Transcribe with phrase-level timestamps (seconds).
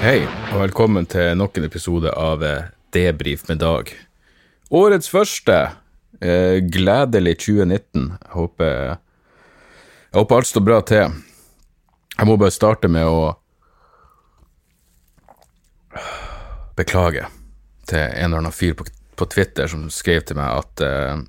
[0.00, 0.22] Hei,
[0.54, 3.90] og velkommen til nok en episode av eh, Debrif med Dag.
[4.72, 5.56] Årets første.
[6.24, 8.06] Eh, gledelig 2019.
[8.14, 8.78] Jeg håper,
[10.08, 11.18] jeg håper alt står bra til.
[12.14, 13.34] Jeg må bare starte med å
[16.80, 17.28] beklage
[17.84, 18.88] til en eller annen fyr på,
[19.20, 21.20] på Twitter som skrev til meg at eh,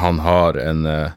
[0.00, 1.12] han har en eh,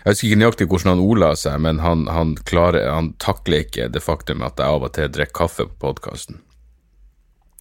[0.00, 3.90] jeg husker ikke nøyaktig hvordan han ordla seg, men han, han, klarer, han takler ikke
[3.92, 6.40] det faktum at jeg av og til drikker kaffe på podkasten.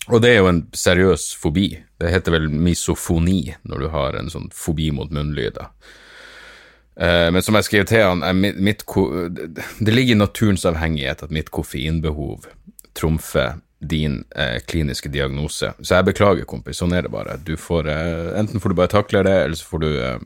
[0.09, 1.67] Og det er jo en seriøs fobi.
[2.01, 5.67] Det heter vel misofoni når du har en sånn fobi mot munnlyder.
[6.99, 8.85] Eh, men som jeg skrev til han, mitt, mitt,
[9.79, 12.47] det ligger i naturens avhengighet at mitt koffeinbehov
[12.97, 15.73] trumfer din eh, kliniske diagnose.
[15.79, 16.81] Så jeg beklager, kompis.
[16.81, 17.37] Sånn er det bare.
[17.59, 20.17] Får, eh, enten får du bare takle det, eller så får du eh,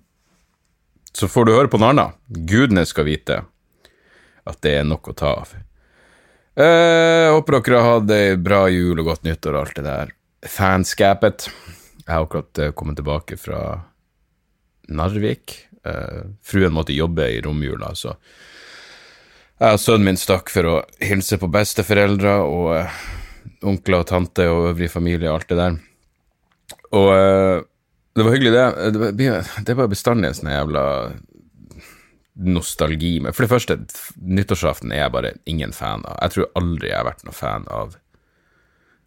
[1.13, 2.17] så får du høre på annet.
[2.27, 3.43] Gudene skal vite
[4.43, 5.53] at det er nok å ta av.
[6.53, 10.13] Eh, håper dere har hatt ei bra jul og godt nyttår og alt det der
[10.49, 11.47] fanskapet.
[12.03, 13.61] Jeg har akkurat eh, kommet tilbake fra
[14.93, 15.55] Narvik.
[15.85, 18.15] Eh, fruen måtte jobbe i romjula, så
[19.63, 22.95] jeg og sønnen min stakk for å hilse på besteforeldre og eh,
[23.69, 25.77] onkler og tante og øvrig familie og alt det der.
[26.99, 27.61] Og eh,
[28.15, 29.17] det var hyggelig, det.
[29.65, 30.83] Det er bare bestandig en sånn jævla
[32.33, 33.77] nostalgi med For det første,
[34.17, 36.17] nyttårsaften er jeg bare ingen fan av.
[36.21, 37.93] Jeg tror aldri jeg har vært noen fan av,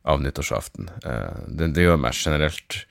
[0.06, 0.90] av nyttårsaften.
[1.02, 2.84] Eh, Det, det gjør meg generelt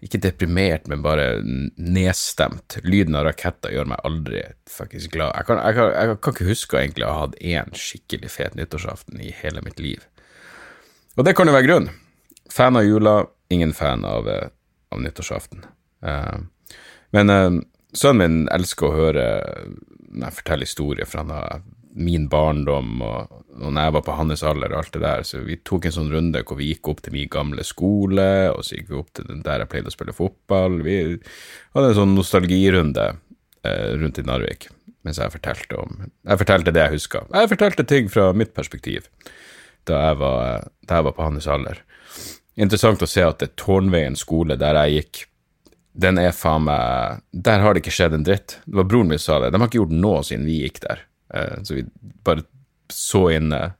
[0.00, 2.78] ikke deprimert, men bare nedstemt.
[2.84, 5.34] Lyden av raketter gjør meg aldri faktisk glad.
[5.36, 9.20] Jeg kan, jeg kan, jeg kan ikke huske å ha hatt én skikkelig fet nyttårsaften
[9.20, 10.06] i hele mitt liv.
[11.18, 11.90] Og det kan jo være grunn.
[12.50, 14.48] Fan av jula, ingen fan av, eh,
[14.94, 15.64] av nyttårsaften.
[16.06, 16.38] Eh,
[17.16, 17.50] men eh,
[17.92, 19.26] sønnen min elsker å høre
[20.10, 21.24] når jeg forteller historier fra
[21.90, 25.42] min barndom og, og når jeg var på hans alder og alt det der, så
[25.46, 28.78] vi tok en sånn runde hvor vi gikk opp til min gamle skole, og så
[28.78, 30.80] gikk vi opp til der jeg pleide å spille fotball.
[30.86, 30.98] Vi
[31.74, 34.70] hadde en sånn nostalgirunde eh, rundt i Narvik
[35.06, 37.22] mens jeg fortalte om Jeg fortalte det jeg huska.
[37.32, 39.08] Jeg fortalte ting fra mitt perspektiv
[39.88, 41.78] da jeg var, da jeg var på hans alder.
[42.60, 45.24] Interessant å se at det er Tårnveien skole, der jeg gikk,
[46.00, 48.58] den er faen meg Der har det ikke skjedd en dritt.
[48.64, 49.50] Det var broren min som sa det.
[49.52, 51.04] De har ikke gjort noe siden vi gikk der.
[51.34, 51.84] Eh, Så vi
[52.26, 52.46] bare
[52.90, 53.72] så inn eh,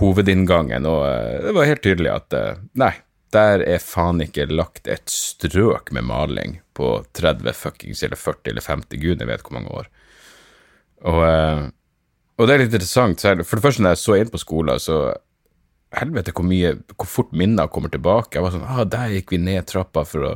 [0.00, 2.36] hovedinngangen, og eh, det var helt tydelig at
[2.80, 2.92] nei,
[3.32, 8.64] der er faen ikke lagt et strøk med maling på 30 fuckings eller 40 eller
[8.64, 9.88] 50, gud jeg vet hvor mange år.
[11.08, 11.22] Og,
[12.38, 14.98] og det er litt interessant, for det første når jeg så inn på skolen, så
[15.98, 18.36] helvete hvor mye, hvor fort minner kommer tilbake.
[18.36, 20.32] Jeg var sånn, ah, der gikk vi ned trappa for å,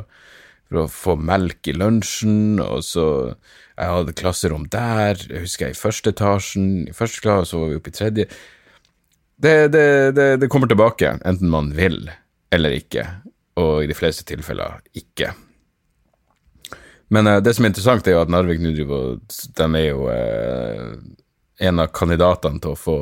[0.69, 3.07] for å få melk i lunsjen, og så
[3.77, 7.73] jeg hadde klasserom der, jeg husker jeg i første etasjen, i første klasse, så var
[7.73, 8.29] vi oppe i tredje.
[9.37, 12.07] Det, det, det, det kommer tilbake, enten man vil
[12.55, 13.05] eller ikke,
[13.61, 15.35] og i de fleste tilfeller ikke.
[17.13, 19.87] Men eh, det som er interessant, er jo at Narvik nå driver og De er
[19.89, 20.93] jo eh,
[21.69, 22.99] en av kandidatene til å få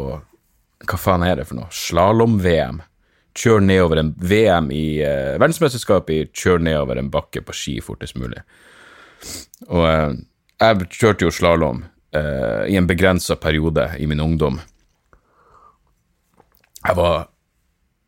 [0.85, 1.71] Hva faen er det for noe?
[1.73, 2.83] Slalåm-VM.
[3.35, 8.19] Kjør nedover en VM i eh, verdensmesterskapet i kjør nedover en bakke på ski fortest
[8.21, 8.43] mulig.
[9.71, 10.15] Og eh,
[10.63, 11.83] jeg kjørte jo slalåm
[12.15, 14.60] eh, i en begrensa periode i min ungdom.
[16.84, 17.27] Jeg var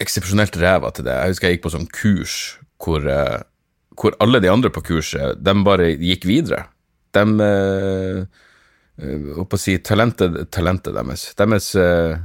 [0.03, 1.17] eksepsjonelt ræva til det.
[1.17, 2.37] Jeg husker jeg gikk på sånn kurs
[2.83, 3.43] hvor, eh,
[3.97, 6.67] hvor alle de andre på kurset, de bare gikk videre.
[7.17, 8.45] De eh,
[8.97, 11.27] Hva skal å si talentet, talentet deres.
[11.37, 12.17] Deres eh,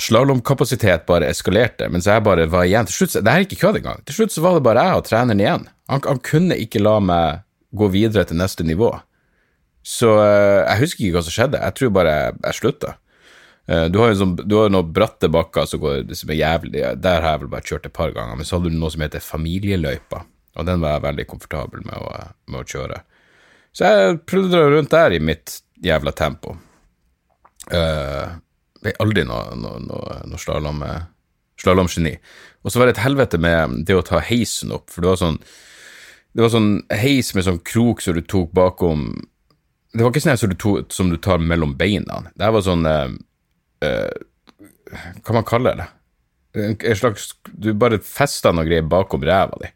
[0.00, 2.86] slalåmkapasitet bare eskalerte, mens jeg bare var igjen.
[2.88, 4.02] Til slutt, det her er ikke kødd engang.
[4.08, 5.68] Til slutt så var det bare jeg og treneren igjen.
[5.92, 7.42] Han, han kunne ikke la meg
[7.76, 8.90] gå videre til neste nivå.
[9.82, 11.62] Så eh, jeg husker ikke hva som skjedde.
[11.62, 12.94] Jeg tror bare jeg, jeg slutta.
[13.68, 16.84] Eh, Du har jo sånn, du har noen bratte bakker som går, som er jævlig
[17.02, 18.38] Der har jeg vel bare kjørt et par ganger.
[18.38, 20.22] Men så hadde du noe som heter familieløypa,
[20.56, 22.12] og den var jeg veldig komfortabel med å,
[22.52, 23.02] med å kjøre.
[23.72, 26.58] Så jeg pludra rundt der i mitt jævla tempo.
[27.72, 28.34] Uh,
[28.82, 30.82] ble aldri noe, noe, noe, noe slalåm,
[31.60, 32.16] slalåmgeni.
[32.62, 35.22] Og så var det et helvete med det å ta heisen opp, for det var
[35.22, 35.38] sånn
[36.32, 39.10] det var sånn heis med sånn krok som du tok bakom
[39.92, 42.22] Det var ikke sånn som som du tar mellom beina.
[42.32, 43.10] Det her var sånn eh,
[43.84, 45.88] eh, Hva man kaller det?
[46.56, 49.68] En, slags Du bare festa noe greier bakom ræva di,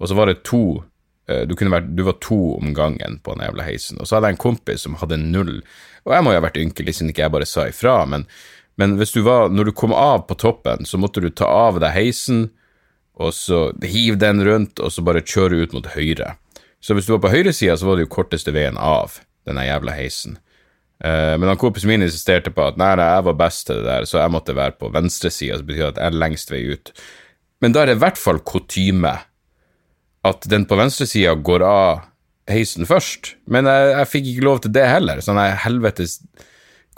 [0.00, 0.82] og så var det to
[1.26, 4.00] du, vært, du, var to om gangen på den jævla heisen.
[4.02, 5.60] Og så hadde jeg en kompis som hadde null
[6.02, 8.26] Og jeg må jo ha vært ynkelig siden ikke jeg bare sa ifra, men,
[8.80, 11.94] men du var Når du kom av på toppen, så måtte du ta av deg
[11.94, 12.48] heisen
[13.20, 16.34] og så hiv den rundt, og så bare kjøre ut mot høyre.
[16.82, 19.94] Så hvis du var på høyresida, så var det jo korteste veien av denne jævla
[19.94, 20.38] heisen.
[21.02, 24.06] Uh, men han kompisen min insisterte på at nei, jeg var best til det der,
[24.08, 26.92] så jeg måtte være på venstresida, som betyr at jeg er lengst vei ut.
[27.62, 29.16] Men da er det i hvert fall kutyme
[30.26, 32.02] at den på venstresida går av
[32.50, 33.34] heisen først.
[33.50, 35.22] Men jeg, jeg, fikk ikke lov til det heller.
[35.24, 36.20] Sånn helvetes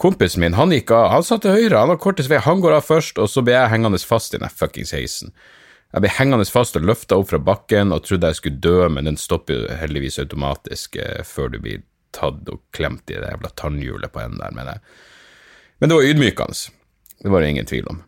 [0.00, 2.80] Kompisen min, han gikk av, han satt til høyre, han har kortest vei, han går
[2.80, 5.30] av først, og så ble jeg hengende fast i den fuckings heisen.
[5.94, 9.06] Jeg ble hengende fast og løfta opp fra bakken og trodde jeg skulle dø, men
[9.06, 11.84] den stopper jo heldigvis automatisk eh, før du blir
[12.14, 14.56] tatt og klemt i det jævla tannhjulet på enden der.
[14.58, 14.98] mener jeg.
[15.78, 16.74] men det var ydmykende.
[17.22, 18.02] Det var det ingen tvil om.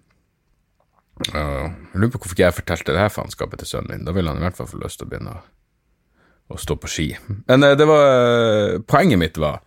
[1.16, 4.04] Uh, jeg lurer på hvorfor ikke jeg fortalte det her faenskapet til sønnen min.
[4.04, 5.40] Da ville han i hvert fall få lyst til å begynne å,
[6.52, 7.06] å stå på ski.
[7.48, 9.62] Men uh, det var uh, Poenget mitt var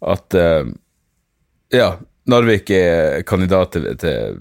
[0.00, 0.32] at
[1.76, 1.88] ja,
[2.32, 4.38] Narvik er kandidat til, til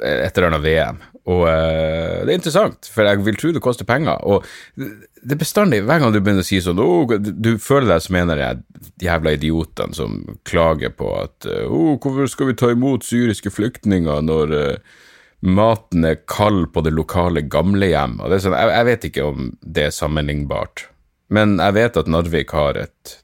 [0.00, 1.02] et eller annet VM.
[1.28, 4.22] Og uh, det er interessant, for jeg vil tro det koster penger.
[4.24, 4.46] Og
[4.78, 8.16] det er bestandig, hver gang du begynner å si sånn oh, Du føler deg som
[8.16, 13.04] en av de jævla idiotene som klager på at oh, hvorfor skal vi ta imot
[13.06, 15.00] syriske flyktninger når uh,
[15.44, 18.16] maten er kald på det lokale gamlehjem?
[18.22, 20.86] Og det er sånn, jeg, jeg, vet ikke om det er sammenlignbart,
[21.34, 23.18] men jeg vet at Narvik har et,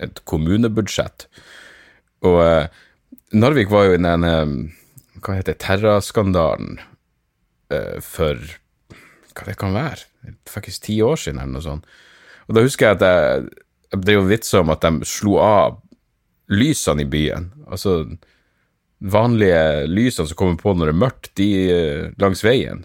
[0.00, 1.28] et kommunebudsjett.
[2.24, 2.80] Og uh,
[3.36, 4.24] Narvik var jo i den
[5.22, 6.80] hva heter Terra-skandalen
[7.72, 8.40] uh, for
[9.32, 10.04] hva det kan være,
[10.50, 11.86] faktisk ti år siden eller noe sånt.
[12.48, 13.46] Og da husker jeg at jeg,
[13.94, 15.78] jeg drev vitsa om at de slo av
[16.52, 17.48] lysene i byen.
[17.64, 18.02] Altså
[19.02, 22.84] vanlige lysene som kommer på når det er mørkt, de uh, langs veien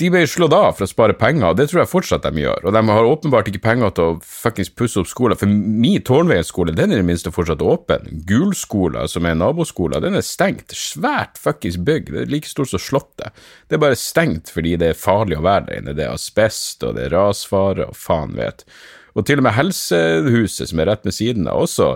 [0.00, 2.64] de ble slått av for å spare penger, og det tror jeg fortsatt de gjør.
[2.66, 6.74] Og de har åpenbart ikke penger til å fuckings pusse opp skoler, for min Tårnveien-skole
[6.74, 8.08] den er i det minste fortsatt åpen.
[8.26, 10.74] Gulskolen, som er naboskolen, den er stengt.
[10.74, 13.38] Svært fuckings bygg, det er like stort som Slottet.
[13.70, 15.94] Det er bare stengt fordi det er farlig å være der inne.
[15.94, 18.66] Det er asbest, og det er rasfare, og faen vet.
[19.14, 21.92] Og til og med helsehuset, som er rett ved siden av, også.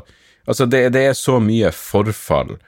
[0.46, 2.60] Altså, det, det er så mye forfall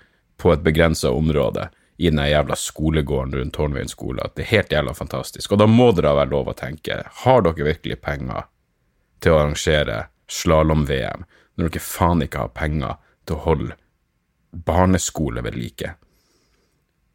[0.42, 1.70] på et begrensa område
[2.00, 5.52] i den jævla skolegården rundt Tårnveien skole at det er helt jævla fantastisk.
[5.52, 8.46] Og da må det da være lov å tenke, har dere virkelig penger
[9.20, 9.98] til å arrangere
[10.32, 11.26] slalåm-VM
[11.60, 12.96] når dere faen ikke har penger
[13.28, 13.76] til å holde
[14.64, 15.92] barneskole ved like?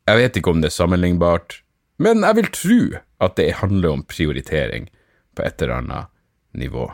[0.05, 1.63] Jeg vet ikke om det er sammenlignbart,
[1.97, 2.79] men jeg vil tro
[3.25, 4.85] at det handler om prioritering
[5.33, 6.13] på et eller annet
[6.53, 6.91] nivå.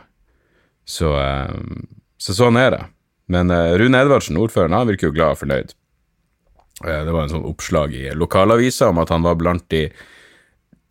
[0.87, 1.59] Så, eh,
[2.15, 2.81] så sånn er det.
[3.35, 5.75] Men eh, Rune Edvardsen, ordføreren, han virker jo glad og fornøyd.
[6.85, 9.87] Eh, det var en sånn oppslag i lokalavisa om at han var blant de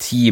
[0.01, 0.31] ti,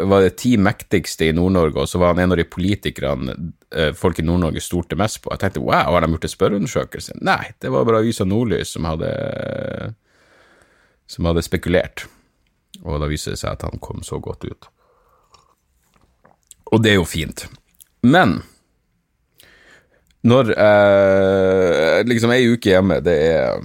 [0.00, 3.34] var det ti mektigste i Nord-Norge, og så var han en av de politikerne
[3.76, 5.32] eh, folk i Nord-Norge stolte mest på.
[5.34, 7.18] Jeg tenkte wow, har de gjort en spørreundersøkelse?
[7.26, 9.10] Nei, det var bare avisa Nordlys som hadde,
[11.10, 12.06] som hadde spekulert.
[12.80, 14.70] Og da viser det seg at han kom så godt ut.
[16.70, 17.44] Og det er jo fint.
[18.06, 18.38] Men
[20.24, 23.60] når eh, liksom ei uke hjemme, det er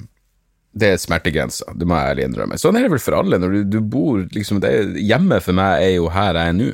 [0.75, 2.57] det er smertegrensa, det må jeg ærlig innrømme.
[2.59, 3.39] Sånn er det vel for alle.
[3.39, 6.71] når du, du bor liksom, er, Hjemme for meg er jo her jeg er nå.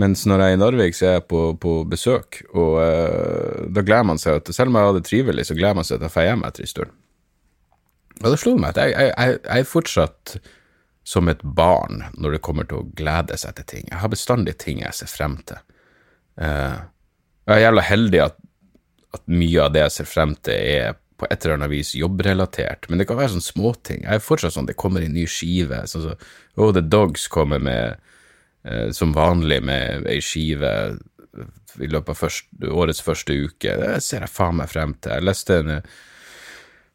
[0.00, 3.84] Mens når jeg er i Narvik, så er jeg på, på besøk, og uh, da
[3.84, 6.08] gleder man seg at Selv om jeg har det trivelig, så gleder man seg til
[6.08, 6.94] å dra hjem etter en stund.
[8.18, 10.34] Og det slo meg at jeg, jeg, jeg, er fortsatt
[11.08, 13.84] som et barn når det kommer til å glede seg til ting.
[13.88, 15.60] Jeg har bestandig ting jeg ser frem til.
[16.40, 16.80] Uh,
[17.48, 18.40] jeg er jævla heldig at,
[19.16, 22.86] at mye av det jeg ser frem til, er på et eller annet vis jobbrelatert,
[22.88, 24.04] men det kan være sånne småting.
[24.04, 26.18] Jeg er fortsatt sånn det kommer en ny skive, sånn så,
[26.58, 27.98] Oh, The Dogs kommer med
[28.66, 30.72] eh, som vanlig med ei skive
[31.78, 33.74] i løpet av først, årets første uke.
[33.78, 35.14] Det ser jeg faen meg frem til.
[35.14, 35.72] Jeg leste en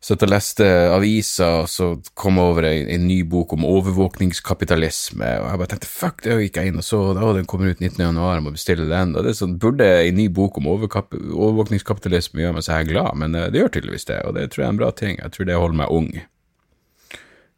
[0.03, 1.85] satt og leste aviser, og så
[2.19, 6.35] kom jeg over en, en, ny bok om overvåkningskapitalisme, og jeg bare tenkte fuck, det
[6.41, 8.01] gikk jeg inn og så, og den kommer ut 19.
[8.03, 9.15] januar, jeg må bestille den.
[9.15, 12.91] og det er sånn, Burde en ny bok om overvåkningskapitalisme gjøre meg så jeg er
[12.91, 15.17] glad, men uh, det gjør tydeligvis det, og det tror jeg er en bra ting.
[15.21, 16.13] Jeg tror det holder meg ung.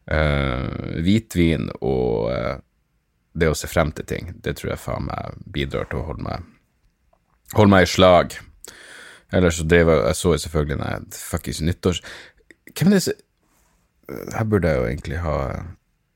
[0.06, 2.58] Uh, hvitvin og uh,
[3.34, 6.28] det å se frem til ting, det tror jeg faen meg bidrar til å holde
[6.28, 6.52] meg
[7.56, 8.38] holde meg i slag.
[9.34, 12.02] Ellers så drev jeg Jeg så selvfølgelig Nei, fuckings nyttårs...
[12.74, 13.24] Hvem er det som
[14.36, 15.38] Her burde jeg jo egentlig ha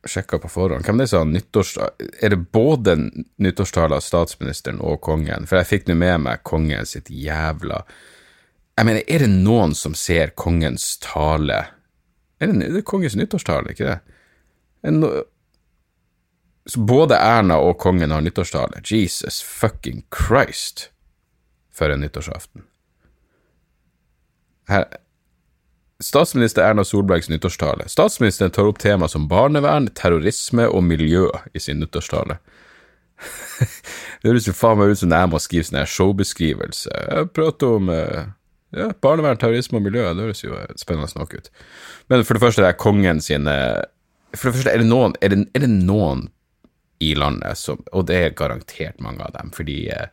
[0.07, 0.85] sjekka på forhånd.
[0.85, 2.95] Hvem er det som har nyttårstale Er det både
[3.41, 5.47] nyttårstale av statsministeren og kongen?
[5.49, 7.81] For jeg fikk nå med meg kongen sitt jævla
[8.77, 11.65] Jeg mener, er det noen som ser kongens tale
[12.39, 13.99] Er det, det er kongens nyttårstale, ikke det?
[14.95, 15.09] No...
[16.69, 18.79] så både Erna og kongen har nyttårstale.
[18.85, 20.89] Jesus fucking Christ,
[21.73, 22.63] for en nyttårsaften.
[24.69, 24.85] Her,
[26.03, 27.89] Statsminister Erna Solbergs nyttårstale.
[27.91, 32.37] Statsministeren tar opp tema som barnevern, terrorisme og miljø i sin nyttårstale.
[34.21, 36.93] det høres jo faen meg ut som jeg må skrive sånn showbeskrivelse.
[36.95, 38.29] Jeg prater om eh,
[38.79, 40.05] ja, barnevern, terrorisme og miljø.
[40.15, 41.51] Det høres jo spennende nok ut.
[42.07, 43.55] Men for det første, det er kongen sine
[44.37, 46.27] For det første, er det noen, er det, er det noen
[47.03, 50.07] i landet som Og det er garantert mange av dem, fordi eh,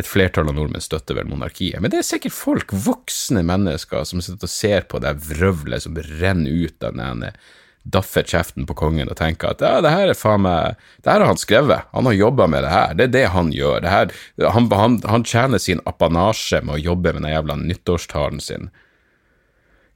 [0.00, 1.80] et flertall av nordmenn støtter vel monarkiet.
[1.82, 5.98] Men det er sikkert folk, voksne mennesker, som sitter og ser på det vrøvlet som
[6.22, 7.34] renner ut av den ene
[7.82, 11.24] daffer kjeften på kongen og tenker at ja, det her er faen meg Det her
[11.24, 13.80] har han skrevet, han har jobba med det her, det er det han gjør.
[13.82, 14.12] Det her,
[14.54, 18.70] han, han, han tjener sin apanasje med å jobbe med den jævla nyttårstalen sin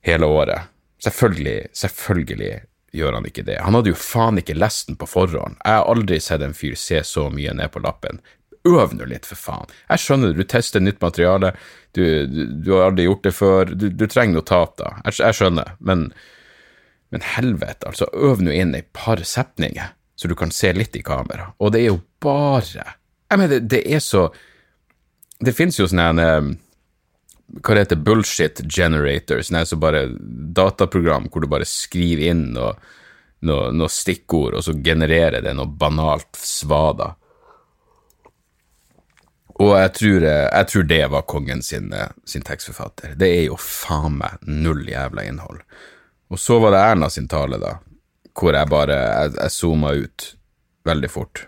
[0.06, 0.72] hele året.
[1.02, 2.54] Selvfølgelig, selvfølgelig
[2.96, 3.60] gjør han ikke det.
[3.62, 5.58] Han hadde jo faen ikke lest den på forhånd.
[5.62, 8.18] Jeg har aldri sett en fyr se så mye ned på lappen.
[8.66, 9.75] Øv nå litt, for faen.
[9.92, 11.52] Jeg skjønner du tester nytt materiale,
[11.94, 14.99] du, du, du har aldri gjort det før, du, du trenger notater.
[15.06, 16.08] Jeg, jeg skjønner, men,
[17.14, 21.04] men helvete, altså, øv nå inn et par setninger, så du kan se litt i
[21.06, 21.52] kamera.
[21.62, 22.85] Og det er jo bare
[23.30, 24.30] Jeg mener, det, det er så
[25.44, 26.54] Det finnes jo sånne en...
[27.61, 30.08] hva det heter, bullshit generators, sånn så bare
[30.56, 32.73] dataprogram hvor du bare skriver inn noe,
[33.46, 37.12] noe, noe stikkord, og så genererer det noe banalt svada.
[39.56, 41.88] Og jeg tror, jeg tror, det var kongen sin,
[42.28, 43.14] sin, tekstforfatter.
[43.16, 45.62] Det er jo faen meg null jævla innhold.
[46.28, 47.78] Og så var det Erna sin tale, da,
[48.36, 50.26] hvor jeg bare jeg, jeg zooma ut
[50.86, 51.46] veldig fort.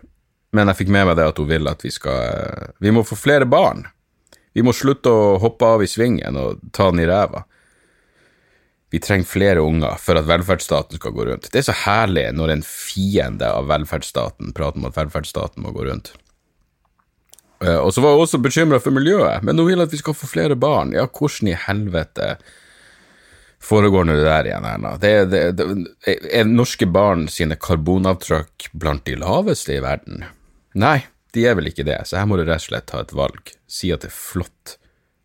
[0.56, 3.18] Men jeg fikk med meg det at hun vil at vi skal Vi må få
[3.18, 3.84] flere barn.
[4.56, 7.44] Vi må slutte å hoppe av i svingen og ta den i ræva.
[8.88, 11.50] Vi trenger flere unger for at velferdsstaten skal gå rundt.
[11.52, 15.84] Det er så herlig når en fiende av velferdsstaten prater om at velferdsstaten må gå
[15.90, 16.14] rundt.
[17.64, 20.16] Eh, og så var hun også bekymra for miljøet, men hun vil at vi skal
[20.16, 20.94] få flere barn.
[20.96, 22.32] Ja, hvordan i helvete
[23.64, 24.94] foregår nå det der igjen, Erna?
[25.02, 25.68] Det, det, det,
[26.30, 30.26] er norske barn sine karbonavtrykk blant de laveste i verden?
[30.78, 31.00] Nei,
[31.34, 33.54] de er vel ikke det, så her må du rett og slett ta et valg.
[33.66, 34.78] Si at det er flott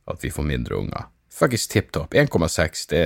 [0.09, 1.09] at vi får mindre unger.
[1.33, 2.13] Fuckings tipp topp.
[2.17, 3.03] 1,6, det,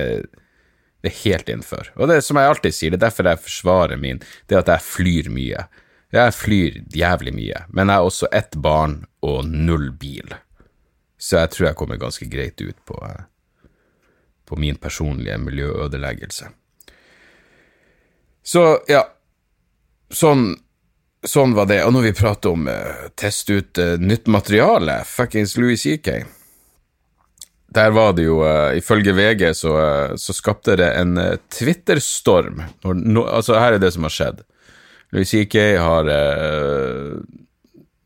[1.04, 1.92] det er helt innenfor.
[1.96, 4.64] Og det er som jeg alltid sier, det er derfor jeg forsvarer min, det er
[4.64, 5.68] at jeg flyr mye.
[6.14, 10.32] Jeg flyr jævlig mye, men jeg har også ett barn og null bil.
[11.20, 13.68] Så jeg tror jeg kommer ganske greit ut på, eh,
[14.48, 16.48] på min personlige miljøødeleggelse.
[18.48, 19.02] Så ja,
[20.08, 20.54] sånn,
[21.26, 21.82] sånn var det.
[21.84, 26.22] Og når vi prater om uh, teste ut uh, nytt materiale, fuckings Louis CK
[27.68, 31.18] Der var det jo, uh, ifølge VG, så, uh, så, skapte det en
[31.52, 32.62] Twitter-storm.
[32.86, 34.40] No, altså, her er det som har skjedd.
[35.10, 37.16] Louis CK har uh,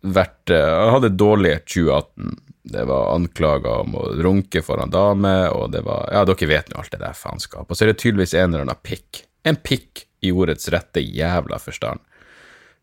[0.07, 2.39] vært uh, hadde dårlig 2018.
[2.73, 6.79] Det var anklager om å runke foran damer, og det var Ja, dere vet nå
[6.79, 7.73] alt det der faenskapet.
[7.73, 9.25] Og så er det tydeligvis en eller annen pikk.
[9.43, 11.99] En pikk i ordets rette jævla forstand.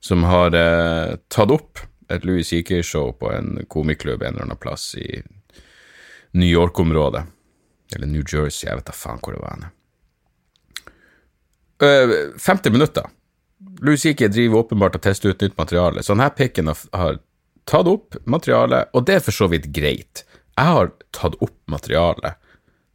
[0.03, 1.79] Som har uh, tatt opp
[2.11, 5.21] et Louis CK-show på en komiklubb en eller annen plass i
[6.35, 7.23] New York-området.
[7.95, 9.69] Eller New Jersey, jeg vet da faen hvor det var.
[11.79, 13.07] Uh, 50 minutter
[13.97, 14.27] C.K.
[14.27, 17.19] driver åpenbart og tester ut nytt materiale, så denne pikken har
[17.69, 20.23] tatt opp materialet, og det er for så vidt greit.
[20.57, 22.39] Jeg har tatt opp materialet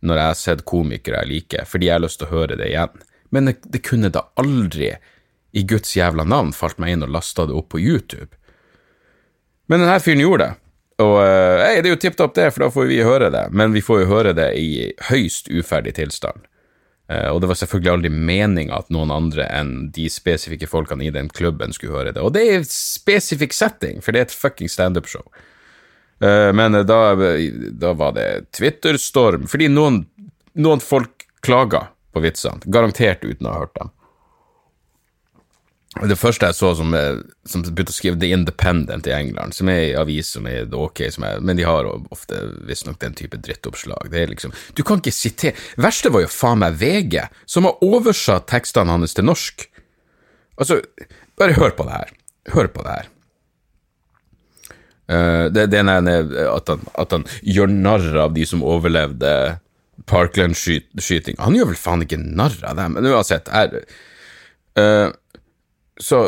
[0.04, 2.68] når jeg har sett komikere jeg liker, fordi jeg har lyst til å høre det
[2.72, 3.04] igjen.
[3.32, 4.92] Men det, det kunne da aldri,
[5.54, 8.32] i Guds jævla navn, falt meg inn og lasta det opp på YouTube.
[9.70, 10.60] Men denne fyren gjorde det.
[11.04, 13.44] Og uh, hey, det er jo tipp topp, det, for da får vi høre det.
[13.54, 16.44] Men vi får jo høre det i høyst uferdig tilstand.
[17.04, 21.12] Uh, og det var selvfølgelig aldri meninga at noen andre enn de spesifikke folkene i
[21.12, 22.22] den klubben skulle høre det.
[22.24, 25.24] Og det er en spesifikk setting, for det er et fucking standup-show.
[26.24, 27.00] Uh, men uh, da,
[27.76, 30.06] da, var det Twitter-storm, fordi noen,
[30.56, 33.92] noen folk klaga på vitsene, garantert uten å ha hørt dem.
[35.94, 36.94] Det første jeg så som,
[37.46, 41.04] som begynte å skrive The Independent i England, som er i avis som er ok,
[41.14, 44.10] som er, men de har ofte visstnok den type drittoppslag.
[44.10, 47.78] Det er liksom, Du kan ikke sitere Verste var jo faen meg VG, som har
[47.86, 49.68] oversatt tekstene hans til norsk.
[50.58, 50.82] Altså,
[51.38, 52.14] bare hør på det her.
[52.54, 53.10] Hør på det her.
[55.04, 59.34] Uh, det, det ene er at han, at han gjør narr av de som overlevde
[60.10, 61.38] Parkland-skyting.
[61.38, 63.50] Han gjør vel faen ikke narr av dem, men uansett.
[63.54, 63.84] Er,
[64.80, 65.12] uh,
[66.00, 66.20] så,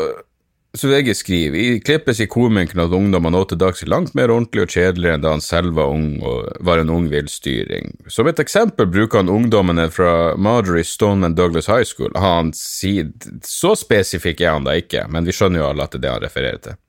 [0.76, 4.32] så VG skriver i klippet sier komikeren at ungdommer nå til dags er langt mer
[4.35, 7.94] ordentlig og kjedelig enn da han selv var ung og var en ung villstyring.
[8.12, 12.14] Som et eksempel bruker han ungdommene fra Marjorie Stoneman Douglas High School.
[12.14, 13.11] Han sier,
[13.44, 16.14] så spesifikk er han da ikke, men vi skjønner jo alle at det er det
[16.14, 16.82] han refererer til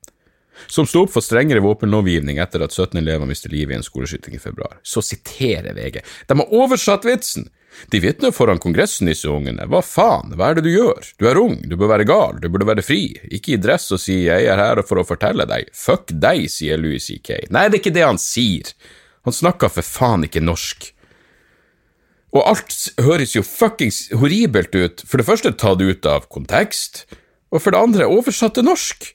[0.66, 4.34] som sto opp for strengere våpenlovgivning etter at 17 elever mistet livet i en skoleskyting
[4.34, 4.78] i februar.
[4.82, 6.00] Så siterer VG.
[6.26, 7.48] De har oversatt vitsen!
[7.92, 9.66] De vitner foran Kongressen, disse ungene.
[9.70, 11.08] Hva faen, hva er det du gjør?
[11.20, 13.02] Du er ung, du bør være gal, du burde være fri.
[13.30, 15.70] Ikke i dress og si jeg er her for å fortelle deg.
[15.76, 17.48] Fuck deg, sier Louis C.K.
[17.54, 18.74] Nei, det er ikke det han sier.
[19.28, 20.90] Han snakker for faen ikke norsk.
[22.36, 25.04] Og alt høres jo fuckings horribelt ut.
[25.08, 27.06] For det første tatt ut av kontekst,
[27.48, 29.14] og for det andre oversatt til norsk.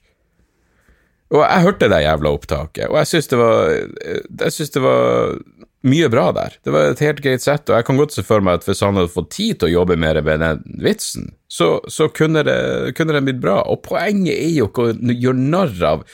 [1.33, 5.37] Og jeg hørte det jævla opptaket, og jeg syns det var Jeg syns det var
[5.83, 6.55] mye bra der.
[6.63, 8.83] Det var et helt greit sett, og jeg kan godt se for meg at hvis
[8.85, 12.95] han hadde fått tid til å jobbe mer med den vitsen, så, så kunne, det,
[12.97, 13.59] kunne det blitt bra.
[13.69, 16.07] Og poenget er jo ikke å gjøre narr av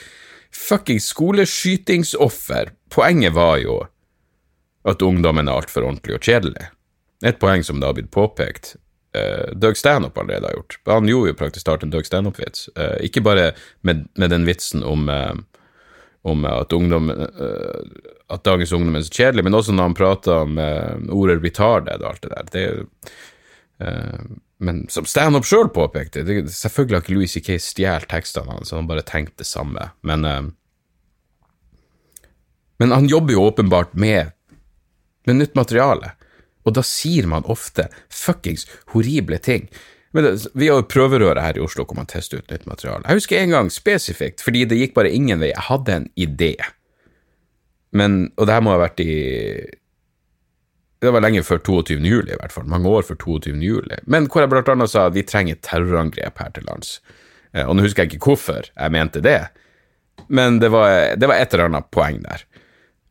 [0.50, 2.74] fuckings skoleskytingsoffer.
[2.90, 3.80] Poenget var jo
[4.90, 6.70] at ungdommen er altfor ordentlig og kjedelig.
[7.26, 8.74] Et poeng som det har blitt påpekt
[9.16, 10.78] uh, Doug Stanhope allerede har gjort.
[10.88, 12.70] Han gjorde jo praktisk talt en Doug Stanhope-vits.
[12.78, 13.50] Uh, ikke bare
[13.86, 15.36] med, med, den vitsen om, uh,
[16.26, 17.12] om at, ungdom,
[18.30, 20.60] at dagens ungdom er så kjedelig, men også når han prater om
[21.10, 22.50] ordet retarded og alt det der.
[22.54, 23.90] Det,
[24.60, 27.58] men som standup sjøl påpekte, det, selvfølgelig har ikke Louis C.K.
[27.64, 29.90] stjålet tekstene hans, han bare tenkte det samme.
[30.06, 30.26] Men,
[32.78, 34.34] men han jobber jo åpenbart med,
[35.26, 36.14] med nytt materiale
[36.66, 39.68] og da sier man ofte fuckings horrible ting.
[40.16, 43.04] Men det, vi har jo prøverøret her i Oslo hvor man tester ut nytt materiale.
[43.06, 45.52] Jeg husker en gang spesifikt, fordi det gikk bare ingen vei.
[45.52, 46.54] Jeg hadde en idé.
[47.96, 49.14] Men, og det her må ha vært i
[51.00, 51.96] Det var lenge før 22.
[52.04, 52.68] juli, i hvert fall.
[52.68, 53.56] Mange år før 22.
[53.64, 53.96] juli.
[54.04, 56.98] Men hvor jeg blant annet sa vi trenger terrorangrep her til lands.
[57.54, 59.40] Eh, og nå husker jeg ikke hvorfor jeg mente det,
[60.28, 62.44] men det var, det var et eller annet poeng der.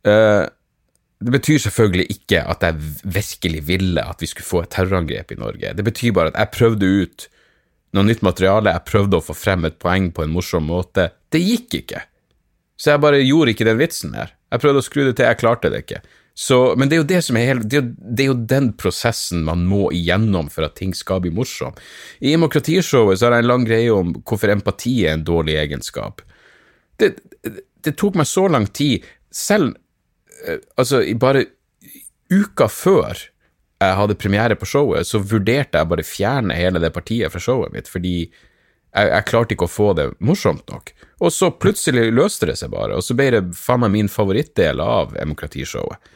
[0.07, 0.45] Uh,
[1.19, 5.39] det betyr selvfølgelig ikke at jeg virkelig ville at vi skulle få et terrorangrep i
[5.39, 5.73] Norge.
[5.75, 7.25] Det betyr bare at jeg prøvde ut
[7.97, 11.09] noe nytt materiale, jeg prøvde å få frem et poeng på en morsom måte.
[11.33, 12.03] Det gikk ikke.
[12.79, 14.31] Så jeg bare gjorde ikke den vitsen her.
[14.49, 16.01] Jeg prøvde å skru det til, jeg klarte det ikke.
[16.39, 19.41] Så, men det er jo det er helt, det er, det er jo den prosessen
[19.47, 21.75] man må igjennom for at ting skal bli morsom.
[22.23, 26.23] I Demokratishowet så har jeg en lang greie om hvorfor empati er en dårlig egenskap.
[26.99, 27.11] Det,
[27.83, 29.03] det tok meg så lang tid,
[29.35, 29.75] selv
[30.47, 31.45] Eh, altså, bare
[32.31, 33.17] uka før
[33.79, 37.73] jeg hadde premiere på showet, så vurderte jeg bare fjerne hele det partiet fra showet
[37.75, 40.91] mitt, fordi jeg, jeg, klarte ikke å få det morsomt nok.
[41.19, 44.79] Og så plutselig løste det seg bare, og så ble det faen meg min favorittdel
[44.83, 46.15] av demokratishowet.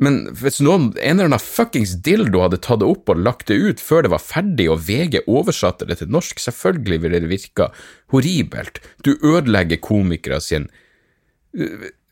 [0.00, 3.58] Men hvis noen, en eller annen fuckings dildo hadde tatt det opp og lagt det
[3.60, 7.68] ut før det var ferdig, og VG oversatte det til norsk, selvfølgelig ville det virka
[8.14, 8.80] horribelt.
[9.04, 10.70] Du ødelegger komikere sin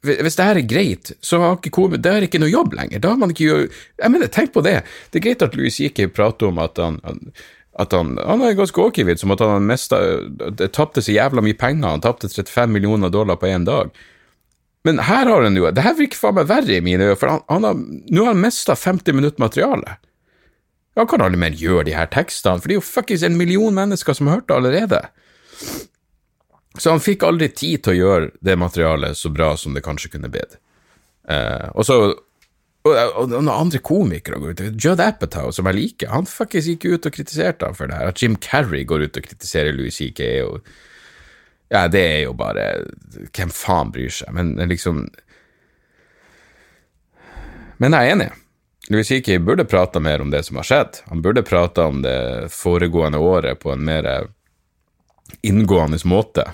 [0.08, 3.00] hvis det her er greit, så har ikke komikere Det er ikke noe jobb lenger.
[3.02, 3.64] Da har man ikke gjør...
[3.98, 4.76] Jeg mener, tenk på det.
[5.10, 7.00] Det er greit at Louis Gikki prater om at han,
[7.78, 10.00] at han, han er ganske åkervidd, som at han mista
[10.74, 11.94] Tapte så jævla mye penger.
[11.94, 13.92] Han tapte 35 millioner dollar på én dag.
[14.86, 17.30] Men her har han jo Det her virker faen meg verre i mine øyne, for
[17.34, 19.98] han, han har, nå har han mista 50 minutter materiale.
[20.98, 23.74] Han kan aldri mer gjøre de her tekstene, for det er jo fuckings en million
[23.74, 25.02] mennesker som har hørt det allerede.
[26.78, 30.10] Så han fikk aldri tid til å gjøre det materialet så bra som det kanskje
[30.16, 30.58] kunne blitt.
[31.30, 31.98] Eh, og så
[32.86, 37.08] og, og andre komikere går ut Judd Apatow, som jeg liker, han faktisk gikk ut
[37.08, 38.12] og kritiserte ham for det her.
[38.12, 40.28] At Jim Carrey går ut og kritiserer Louis C.K.
[40.46, 40.68] Og,
[41.74, 42.68] ja, det er jo bare
[43.34, 44.30] Hvem faen bryr seg?
[44.32, 45.02] Men liksom
[47.78, 48.30] Men jeg er enig.
[48.88, 49.36] Louis C.K.
[49.44, 51.02] burde prata mer om det som har skjedd.
[51.12, 54.08] Han burde prata om det foregående året på en mer
[55.44, 56.46] inngående måte.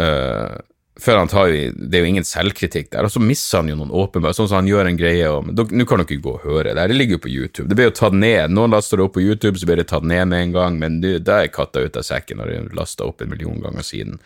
[0.00, 0.60] Uh,
[1.00, 3.78] for han tar jo, Det er jo ingen selvkritikk der, og så misser han jo
[3.78, 6.74] noen åpenbare Sånn som han gjør en greie om Nå kan dere gå og høre
[6.76, 7.68] det, det ligger jo på YouTube.
[7.70, 8.52] Det ble jo tatt ned.
[8.54, 11.00] Noen laster det opp på YouTube, så blir det tatt ned med en gang, men
[11.00, 14.20] da er katta ute av sekken når det er lasta opp en million ganger siden.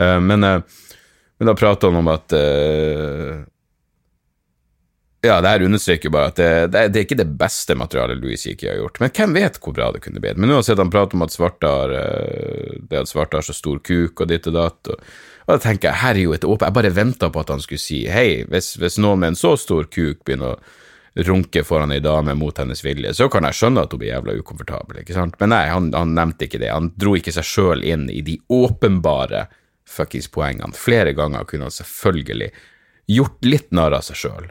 [0.00, 0.82] Uh, men, uh,
[1.38, 2.34] men, da prater han om at
[5.24, 8.20] ja, det her understreker jo bare at det, det, det, er ikke det beste materialet
[8.22, 8.68] Louis C.K.
[8.70, 10.38] har gjort, men hvem vet hvor bra det kunne blitt.
[10.38, 14.22] Men uansett, han prater om at svarte har det at svarte har så stor kuk
[14.22, 15.10] og ditt og datt, og,
[15.48, 17.62] og da tenker jeg, her er jo et åpent Jeg bare venta på at han
[17.64, 21.90] skulle si hei, hvis, hvis, noen med en så stor kuk begynner å runke foran
[21.94, 25.16] ei dame mot hennes vilje, så kan jeg skjønne at hun blir jævla ukomfortabel, ikke
[25.16, 28.20] sant, men nei, han, han nevnte ikke det, han dro ikke seg sjøl inn i
[28.22, 29.48] de åpenbare
[29.88, 30.76] fuckings poengene.
[30.76, 32.52] Flere ganger kunne han selvfølgelig
[33.16, 34.46] gjort litt narr av seg sjøl.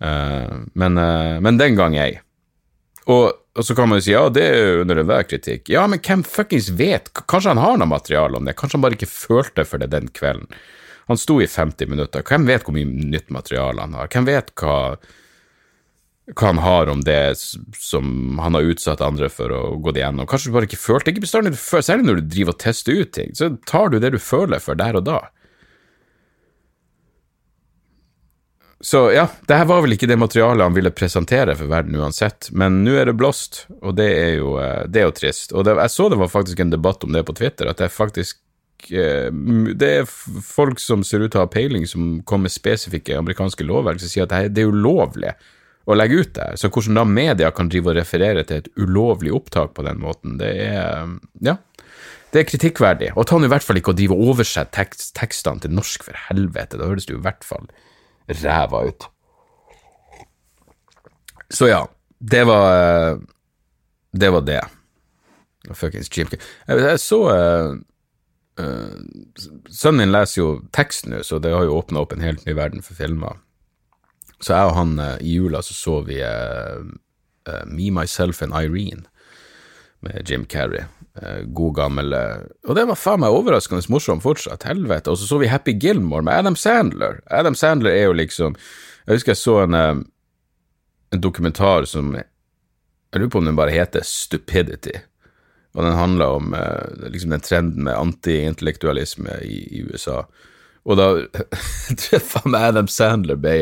[0.00, 1.00] men,
[1.44, 2.20] men den gang ei.
[3.08, 5.70] Og, og, så kan man jo si ja, det er jo under enhver kritikk.
[5.72, 7.08] Ja, men hvem fuckings vet?
[7.14, 8.56] Kanskje han har noe materiale om det?
[8.58, 10.50] Kanskje han bare ikke følte for det den kvelden?
[11.10, 12.22] Han sto i 50 minutter.
[12.22, 14.10] Hvem vet hvor mye nytt materiale han har?
[14.12, 14.76] Hvem vet hva,
[16.30, 17.34] hva han har om det
[17.80, 20.28] som han har utsatt andre for å gå det gjennom?
[20.30, 23.34] Kanskje du bare ikke følte Ikke bestandig, særlig når du driver og tester ut ting,
[23.34, 25.18] så tar du det du føler for der og da.
[28.80, 32.48] Så ja, det her var vel ikke det materialet han ville presentere for verden uansett,
[32.56, 35.52] men nå er det blåst, og det er jo, eh, det er jo trist.
[35.52, 37.90] Og det, jeg så det var faktisk en debatt om det på Twitter, at det
[37.90, 38.40] er faktisk
[38.88, 39.30] Eh,
[39.76, 40.10] det er
[40.44, 44.12] folk som ser ut til å ha peiling, som kommer med spesifikke amerikanske lovverk, som
[44.12, 45.34] sier at det er ulovlig
[45.90, 46.48] å legge ut det.
[46.60, 50.38] Så hvordan da media kan drive og referere til et ulovlig opptak på den måten,
[50.40, 51.58] det er Ja.
[52.30, 53.08] Det er kritikkverdig.
[53.18, 56.04] Og ta nå i hvert fall ikke å drive og oversette tekst, tekstene til norsk,
[56.06, 56.78] for helvete.
[56.78, 57.66] Da høres det jo i hvert fall
[58.42, 59.06] ræva ut.
[61.50, 61.84] Så ja,
[62.18, 63.18] det var
[64.12, 64.60] Det var det.
[65.74, 66.28] Fuckings Jim
[66.66, 67.20] Jeg, så
[68.60, 68.96] Uh,
[69.70, 72.54] sønnen min leser jo tekst nå, så det har jo åpna opp en helt ny
[72.58, 73.38] verden for filmer.
[74.40, 76.82] Så jeg og han uh, i jula så så vi uh,
[77.66, 79.06] Me, Myself and Irene
[80.06, 80.84] med Jim Carrey.
[81.52, 84.62] god gammel Og det var faen meg overraskende morsomt fortsatt.
[84.64, 85.10] Helvete.
[85.10, 87.20] Og så så vi Happy Gilmore med Adam Sandler.
[87.26, 88.56] Adam Sandler er jo liksom
[89.06, 94.06] Jeg husker jeg så en, en dokumentar som Jeg lurer på om den bare heter
[94.06, 94.96] Stupidity
[95.72, 100.24] og den handla om eh, liksom den trenden med antiintellektualisme i, i, USA.
[100.84, 101.10] Og da
[102.00, 103.56] tror jeg faen meg Adam Sandler ble,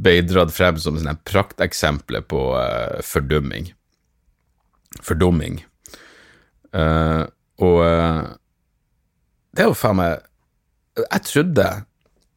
[0.00, 0.96] ble dratt frem som
[1.28, 3.72] prakteksempler på uh, fordumming.
[5.02, 5.62] Fordumming.
[6.74, 7.26] Uh,
[7.62, 8.22] og uh,
[9.54, 10.24] det er jo faen meg
[10.98, 11.66] Jeg trodde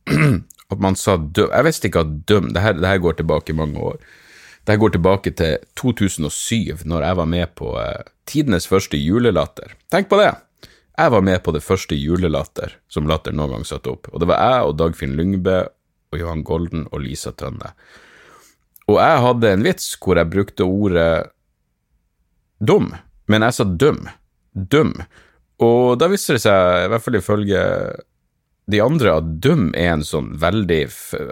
[0.73, 3.53] at man sa døm Jeg visste ikke at døm det her, det her går tilbake
[3.53, 3.97] i mange år.
[4.61, 9.73] Det her går tilbake til 2007, når jeg var med på uh, tidenes første julelatter.
[9.91, 10.33] Tenk på det!
[10.97, 14.27] Jeg var med på det første julelatter som Latter noen gang satte opp, og det
[14.31, 15.59] var jeg og Dagfinn Lyngbø
[16.11, 17.69] og Johan Golden og Lisa Tønne.
[18.87, 21.29] Og jeg hadde en vits hvor jeg brukte ordet
[22.59, 22.91] dum,
[23.27, 24.03] men jeg sa dum.
[24.53, 24.93] Dum.
[25.63, 27.63] Og da viser det seg, i hvert fall ifølge
[28.67, 30.81] de andre, at dum er en sånn veldig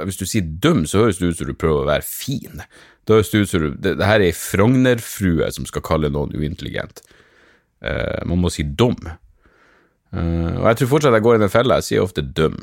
[0.07, 2.63] Hvis du sier dum, så høres det ut som du prøver å være fin.
[3.05, 6.33] Da høres det ut som det, det her er ei Frogner-frue som skal kalle noen
[6.33, 7.03] uintelligent.
[7.83, 8.95] Uh, man må si dum.
[10.15, 11.81] Uh, og jeg tror fortsatt jeg går i den fella.
[11.81, 12.55] Jeg sier ofte dum.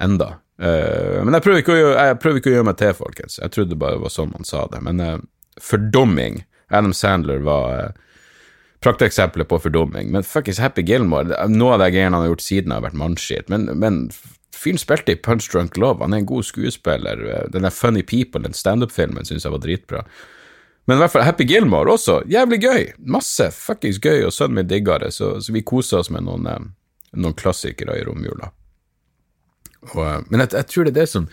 [0.00, 0.36] Enda.
[0.60, 3.40] Uh, men jeg prøver, å jeg prøver ikke å gjøre meg til, folkens.
[3.42, 4.80] Jeg trodde bare det var sånn man sa det.
[4.86, 5.26] Men
[5.60, 7.98] fordomming Adam Sandler var
[8.84, 10.10] prakteksempelet på fordumming.
[10.14, 13.50] Men fuckings Happy Gilmore Noe av de greiene han har gjort siden, har vært mannskitt.
[13.52, 14.06] Men, men
[14.56, 17.22] Fyren spilte i Punch Drunk Love, han er en god skuespiller.
[17.52, 20.04] Den der Funny People, den standup-filmen, syns jeg var dritbra.
[20.88, 22.86] Men i hvert fall Happy Gilmore også, jævlig gøy.
[23.14, 26.48] Masse fuckings gøy, og sønnen min digger det, så, så vi koser oss med noen,
[26.50, 26.64] eh,
[27.20, 28.50] noen klassikere i romjula.
[29.92, 31.28] Og, eh, men jeg, jeg, tror det er det som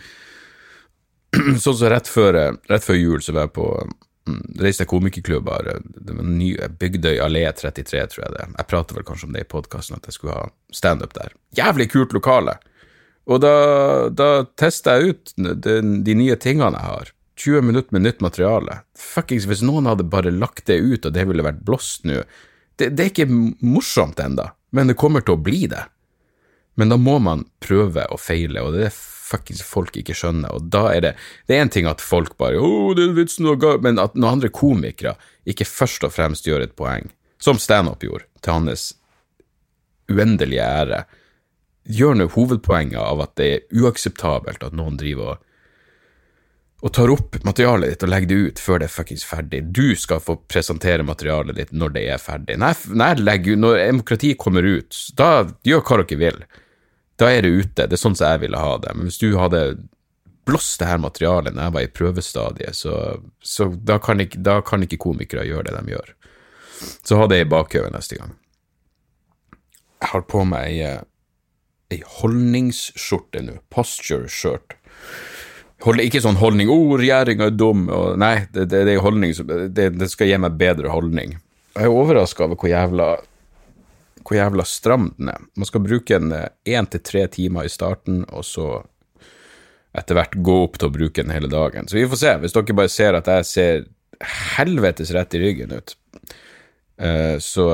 [1.64, 3.66] Sånn som rett, før, eh, rett før jul så var jeg på
[4.60, 5.68] reiste jeg komikerklubber.
[5.84, 8.46] Det var ny, Bygdøy allé 33, tror jeg det.
[8.56, 11.36] Jeg prater vel kanskje om det i podkasten, at jeg skulle ha standup der.
[11.58, 12.58] Jævlig kult lokale!
[13.28, 13.54] Og da,
[14.08, 17.10] da testa jeg ut de, de, nye tingene jeg har.
[17.38, 18.80] 20 minutter med nytt materiale.
[18.98, 22.22] Fuckings, hvis noen hadde bare lagt det ut, og det ville vært blåst nå
[22.78, 23.26] det, det, er ikke
[23.66, 25.82] morsomt enda, men det kommer til å bli det.
[26.78, 30.52] Men da må man prøve og feile, og det er fuckings folk ikke skjønner.
[30.54, 31.14] Og da er det
[31.46, 34.38] Det er én ting at folk bare oh, den vitsen var gal', men at noen
[34.38, 35.16] andre komikere
[35.48, 37.10] ikke først og fremst gjør et poeng,
[37.40, 38.94] som standup gjorde, til hans
[40.08, 41.04] uendelige ære
[41.88, 45.44] gjør nå hovedpoenget av at det er uakseptabelt at noen driver og,
[46.84, 49.64] og tar opp materialet ditt og legger det ut før det er fuckings ferdig.
[49.74, 52.58] Du skal få presentere materialet ditt når det er ferdig.
[52.60, 56.40] Nei, jeg, legger, når demokratiet kommer ut, da gjør hva dere vil.
[57.18, 57.86] Da er det ute.
[57.86, 58.94] Det er sånn som jeg ville ha det.
[58.94, 59.62] Men hvis du hadde
[60.48, 62.94] blåst det her materialet når jeg var i prøvestadiet, så,
[63.44, 66.14] så da, kan ikke, da, kan ikke, komikere gjøre det de gjør.
[67.02, 68.36] Så ha det i bakhodet neste gang.
[69.98, 70.78] Jeg har på meg
[71.90, 73.58] ei holdningsskjorte nå.
[73.74, 74.76] Posture shirt.
[75.86, 79.34] Hold, ikke sånn holdning 'Å, oh, regjeringa er dum', og Nei, det, det, det holdning
[79.74, 81.36] det, skal gi meg bedre holdning.
[81.76, 83.08] Jeg er overraska over hvor jævla
[84.28, 85.44] hvor jævla stram den er.
[85.56, 86.34] Man skal bruke den
[86.68, 88.82] én til tre timer i starten, og så
[89.96, 91.88] etter hvert gå opp til å bruke den hele dagen.
[91.88, 92.34] Så vi får se.
[92.42, 93.88] Hvis dere bare ser at jeg ser
[94.58, 95.96] helvetes rett i ryggen ut,
[97.00, 97.66] eh, så,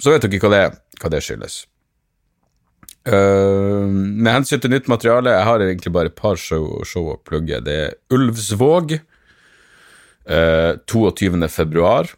[0.00, 0.66] så vet dere hva det,
[1.00, 1.62] hva det skyldes.
[3.06, 7.60] Med hensyn til nytt materiale, jeg har egentlig bare et par show, show å plugge.
[7.62, 8.96] Det er Ulvsvåg
[10.26, 11.38] uh, 22.
[11.54, 12.10] februar,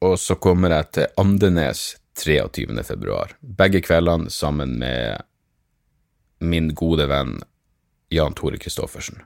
[0.00, 2.84] og så kommer jeg til Andenes 23.
[2.84, 3.36] februar.
[3.40, 5.22] Begge kveldene sammen med
[6.40, 7.38] min gode venn
[8.10, 9.20] Jan Tore Christoffersen.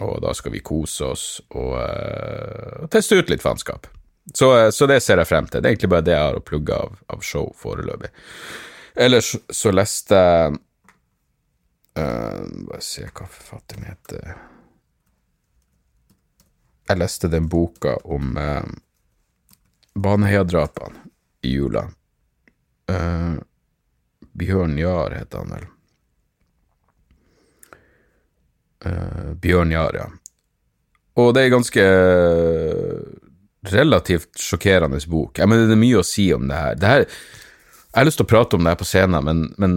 [0.00, 3.86] Og da skal vi kose oss og uh, teste ut litt faenskap.
[4.34, 5.60] Så, så, det ser jeg frem til.
[5.60, 8.12] Det er egentlig bare det jeg har å plugge av, av show foreløpig.
[8.94, 10.16] Ellers så leste
[10.52, 10.56] uh,
[11.96, 14.34] Bare se hva forfatteren heter
[16.90, 18.68] Jeg leste den boka om uh,
[19.96, 21.08] Baneheia-drapene
[21.42, 21.86] i jula.
[22.90, 23.38] Uh,
[24.38, 25.68] Bjørn Jahr heter han vel.
[28.86, 30.08] Uh, Bjørn Jahr, ja.
[31.20, 31.84] Og det er ganske
[33.72, 35.38] relativt sjokkerende bok.
[35.38, 36.78] Jeg mener, det er mye å si om det her.
[36.80, 37.04] Det her
[37.92, 39.72] jeg har lyst til å prate om det her på scenen, men, men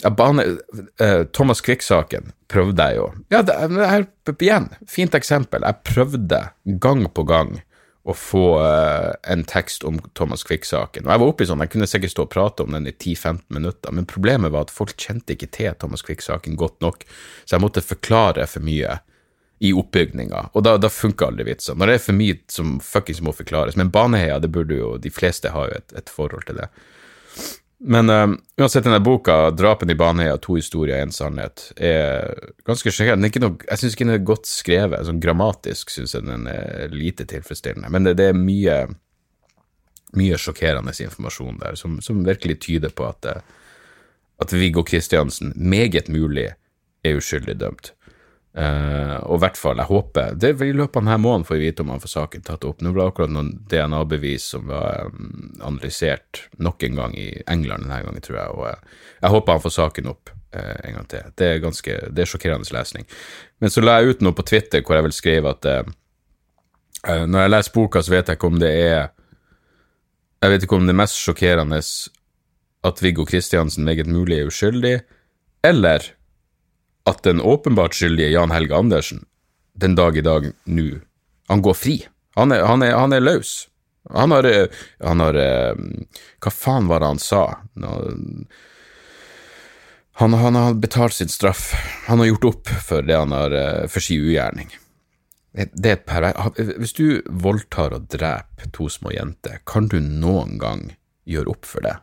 [0.00, 0.54] jeg baner,
[1.02, 3.08] uh, Thomas Quick-saken prøvde jeg jo.
[3.34, 5.66] Ja, det, det her, igjen, fint eksempel.
[5.68, 6.40] Jeg prøvde
[6.80, 7.58] gang på gang
[8.08, 11.04] å få eh, en tekst om Thomas Quick-saken.
[11.04, 12.94] Og jeg var oppe i sånn, jeg kunne sikkert stå og prate om den i
[12.94, 17.04] 10-15 minutter, men problemet var at folk kjente ikke til Thomas Quick-saken godt nok,
[17.44, 18.98] så jeg måtte forklare for mye
[19.60, 21.76] i oppbygninga, og da, da funka aldri vitsene.
[21.82, 23.76] Når det er for mye som fuckings må forklares.
[23.76, 26.70] Men Baneheia, det burde jo De fleste har jo et, et forhold til det.
[27.82, 32.34] Men uh, uansett, denne boka, 'Drapen i Baneheia to historier, én sannhet', er
[32.68, 33.30] ganske sjekkerende.
[33.32, 35.06] Jeg syns ikke den er godt skrevet.
[35.08, 37.88] Sånn grammatisk syns jeg den er lite tilfredsstillende.
[37.88, 38.76] Men det, det er mye,
[40.12, 43.40] mye sjokkerende informasjon der, som, som virkelig tyder på at, eh,
[44.44, 46.50] at Viggo Kristiansen meget mulig
[47.00, 47.94] er uskyldig dømt.
[48.50, 51.68] Uh, og i hvert fall, jeg håper det I løpet av denne måneden får vi
[51.68, 52.80] vite om han får saken tatt opp.
[52.82, 58.00] Nå ble akkurat noen DNA-bevis som var um, analysert nok en gang i England denne
[58.02, 58.56] gangen, tror jeg.
[58.58, 61.30] Og uh, jeg håper han får saken opp uh, en gang til.
[61.38, 63.06] Det er ganske, det er sjokkerende lesning.
[63.62, 65.72] Men så la jeg ut noe på Twitter hvor jeg vel skrev at
[67.00, 69.06] når jeg leser boka, så vet jeg ikke om det er
[70.44, 74.98] Jeg vet ikke om det er mest sjokkerende at Viggo Kristiansen meget mulig er uskyldig,
[75.64, 76.10] eller
[77.08, 79.24] at den åpenbart skyldige Jan Helge Andersen
[79.80, 80.88] den dag i dag nå
[81.48, 81.96] Han går fri.
[82.38, 83.68] Han er, han er, han er løs.
[84.14, 84.46] Han har,
[85.02, 85.38] han har
[86.38, 87.40] Hva faen var det han sa?
[90.20, 91.72] Han, han, har betalt sin straff.
[92.06, 93.56] Han har gjort opp for det han har
[93.90, 94.70] for sin ugjerning.
[95.50, 100.58] Det er et pervers Hvis du voldtar og dreper to små jenter, kan du noen
[100.62, 100.92] gang
[101.26, 101.96] gjøre opp for det?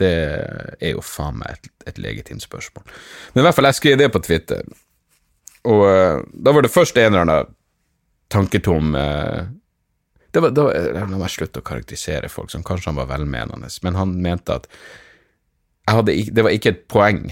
[0.00, 0.10] Det
[0.80, 2.86] er jo faen meg et, et legitimt spørsmål.
[3.34, 4.64] Men i hvert fall, jeg skrev det på Twitter,
[5.68, 7.56] og uh, da var det først en eller annen
[8.32, 9.42] tanketom uh,
[10.30, 13.68] det var, det var, La meg slutte å karakterisere folk som kanskje han var velmenende,
[13.84, 14.68] men han mente at
[15.90, 17.24] hadde, det var ikke et poeng,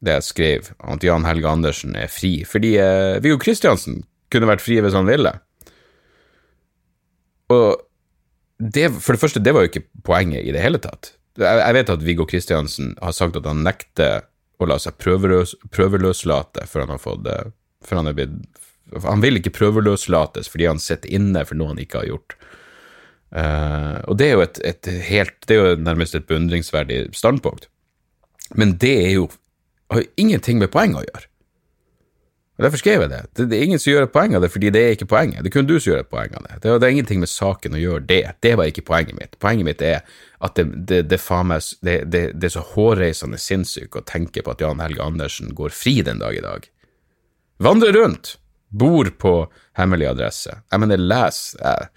[0.00, 4.00] det jeg skrev, at Jan Helge Andersen er fri, fordi uh, Viggo Kristiansen
[4.32, 5.34] kunne vært fri hvis han ville.
[7.52, 7.82] Og
[8.60, 11.14] det, for det første, det var jo ikke poenget i det hele tatt.
[11.40, 14.26] Jeg vet at Viggo Kristiansen har sagt at han nekter
[14.60, 17.28] å la seg prøveløs, prøveløslate før han har fått
[17.86, 18.34] før han, er blitt,
[19.06, 22.36] han vil ikke prøveløslates fordi han sitter inne for noe han ikke har gjort.
[23.30, 27.68] Uh, og det er jo et, et, helt Det er jo nærmest et beundringsverdig standpunkt.
[28.58, 29.28] Men det er jo
[29.90, 31.29] har jo ingenting med poeng å gjøre.
[32.60, 33.18] Og Derfor skrev jeg det.
[33.36, 33.44] det.
[33.48, 33.56] det.
[33.56, 35.38] er ingen som gjør et poeng av det, fordi det er ikke poenget.
[35.40, 36.56] Det er kun du som gjør et poeng av det.
[36.60, 38.24] Det, det er ingenting med saken å gjøre det.
[38.44, 39.38] Det var ikke poenget mitt.
[39.40, 40.02] Poenget mitt er
[40.44, 41.18] at det, det, det,
[41.48, 45.94] meg, det, er så hårreisende sinnssykt å tenke på at Jan Helge Andersen går fri
[46.04, 46.68] den dag i dag.
[47.64, 48.34] Vandrer rundt,
[48.68, 49.32] bor på
[49.80, 50.58] hemmelig adresse.
[50.68, 51.88] Jeg mener, les jeg,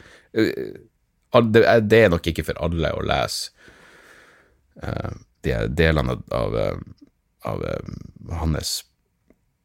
[1.43, 3.51] Det er nok ikke for alle å lese
[4.79, 5.11] uh,
[5.43, 6.59] de delene av, av,
[7.51, 7.67] av
[8.39, 8.77] hans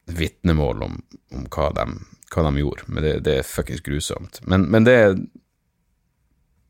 [0.08, 1.02] vitnemål om,
[1.34, 1.84] om hva, de,
[2.32, 4.40] hva, de, gjorde, men det, det er fuckings grusomt.
[4.48, 4.96] Men, men, det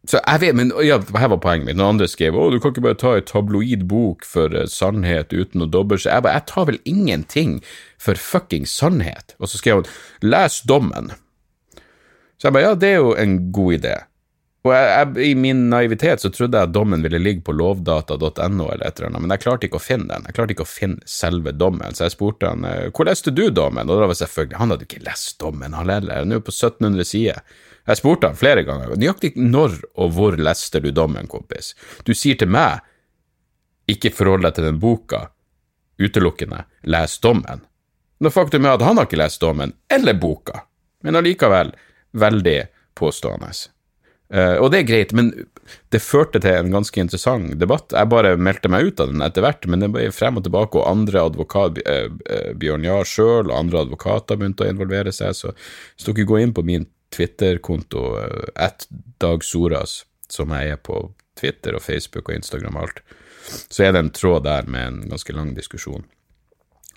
[0.09, 1.79] Så jeg vet, men ja, her var poenget mitt.
[1.79, 5.35] Noen andre skrev å, du kan ikke bare ta en tabloid bok for uh, sannhet
[5.35, 6.16] uten å dobbeltsjekke.
[6.16, 7.57] Jeg bare, jeg tar vel ingenting
[8.01, 9.37] for fuckings sannhet.
[9.38, 9.90] Og så skrev hun,
[10.24, 11.12] les dommen.
[12.38, 13.96] Så jeg bare, ja, det er jo en god idé.
[14.66, 18.66] Og jeg, jeg, I min naivitet så trodde jeg at dommen ville ligge på lovdata.no,
[18.72, 20.26] eller et eller annet, men jeg klarte ikke å finne den.
[20.26, 23.46] Jeg klarte ikke å finne selve dommen, så jeg spurte han eh, hvor leste du
[23.54, 26.54] dommen, og da var selvfølgelig Han hadde ikke lest dommen, han heller, er jo på
[26.54, 27.62] 1700 sider.
[27.88, 31.72] Jeg spurte han flere ganger, nøyaktig når og hvor leste du dommen, kompis?
[32.04, 32.82] Du sier til meg,
[33.88, 35.28] ikke forhold deg til den boka,
[36.02, 37.62] utelukkende, les dommen.
[38.18, 40.66] Nå faktum er at han har ikke lest dommen, eller boka,
[41.06, 41.72] men allikevel
[42.18, 42.60] veldig
[42.98, 43.54] påstående.
[44.28, 45.30] Eh, og det er greit, men
[45.92, 47.94] det førte til en ganske interessant debatt.
[47.96, 50.80] Jeg bare meldte meg ut av den etter hvert, men det ble frem og tilbake,
[50.80, 55.36] og andre advokat, uh, uh, Bjørn Jahr sjøl og andre advokater begynte å involvere seg.
[55.36, 58.04] Så hvis dere går inn på min Twitter-konto,
[58.52, 58.84] at
[59.20, 61.06] Dag Soras, som jeg er på
[61.40, 63.02] Twitter og Facebook og Instagram og alt,
[63.72, 66.04] så er det en tråd der med en ganske lang diskusjon.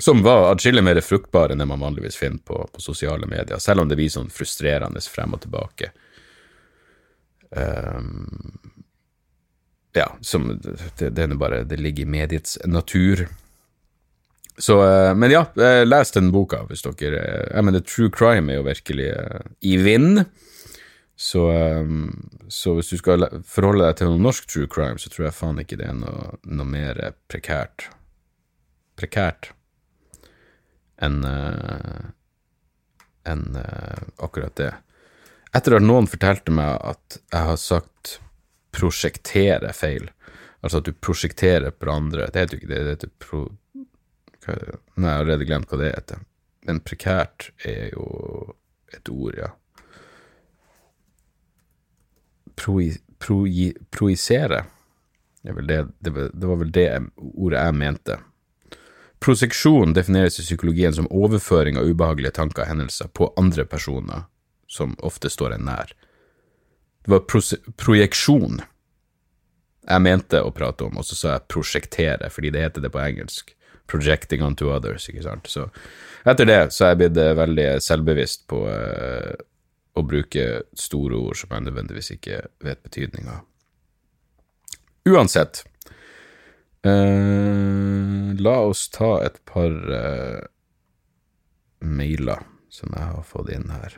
[0.02, 3.86] Som var atskillig mer fruktbar enn det man vanligvis finner på, på sosiale medier, selv
[3.86, 5.94] om det blir sånn frustrerende frem og tilbake.
[7.52, 8.58] Um,
[9.94, 10.60] ja, som
[10.98, 13.28] det, det, bare Det ligger i mediets natur.
[14.58, 18.52] Så, uh, men ja, uh, les den boka hvis dere uh, Jeg mener, true crime
[18.52, 19.10] er jo virkelig
[19.62, 20.24] i vind.
[21.16, 25.28] Så, um, så, hvis du skal forholde deg til noe norsk true crime, så tror
[25.28, 27.90] jeg faen ikke det er noe, noe mer prekært
[29.00, 29.54] Prekært
[31.02, 31.24] enn
[33.26, 33.46] enn
[34.22, 34.74] akkurat det.
[35.56, 38.18] Etter at noen fortalte meg at jeg har sagt
[38.72, 40.08] prosjektere feil,
[40.64, 43.42] altså at du prosjekterer på andre, det heter jo ikke det, det heter pro...
[44.42, 44.78] Hva er det?
[44.96, 46.22] Nei, jeg har allerede glemt hva det heter.
[46.66, 48.06] Men prekært er jo
[48.96, 49.52] et ord, ja.
[52.58, 52.88] Proi,
[53.22, 54.64] proi, projisere
[55.42, 56.88] det, det, var vel det
[57.18, 58.18] ordet jeg mente.
[59.22, 64.28] Proseksjon defineres i psykologien som overføring av ubehagelige tanker og hendelser på andre personer
[64.72, 65.92] som ofte står en nær.
[67.04, 67.26] Det var
[67.82, 68.62] projeksjon
[69.82, 73.02] jeg mente å prate om, og så sa jeg prosjektere, fordi det heter det på
[73.02, 73.56] engelsk.
[73.90, 75.50] Projecting onto others, ikke sant.
[75.50, 75.66] Så
[76.30, 79.34] etter det så er jeg blitt eh, veldig selvbevisst på uh,
[79.98, 80.46] å bruke
[80.78, 83.48] store ord som jeg nødvendigvis ikke vet betydninga av.
[85.12, 85.64] Uansett,
[86.86, 90.46] uh, la oss ta et par uh,
[91.82, 93.98] mailer som jeg har fått inn her.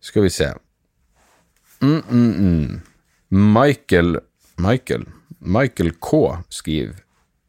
[0.00, 0.50] Skal vi se.
[1.80, 2.80] Mm, mm, mm.
[3.28, 4.18] Michael
[4.56, 5.06] Michael
[5.38, 6.96] Michael K skriver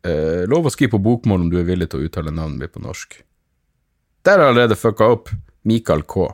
[0.08, 2.76] eh, Lov å skrive på bokmål om du er villig til å uttale navnet mitt
[2.76, 3.18] på norsk.
[4.24, 5.34] Der har jeg allerede fucka opp.
[5.68, 6.30] Michael K.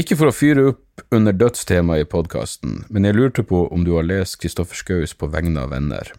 [0.00, 3.94] Ikke for å fyre opp under dødstemaet i podkasten, men jeg lurte på om du
[3.94, 6.10] har lest Kristoffer Schous På vegne av venner.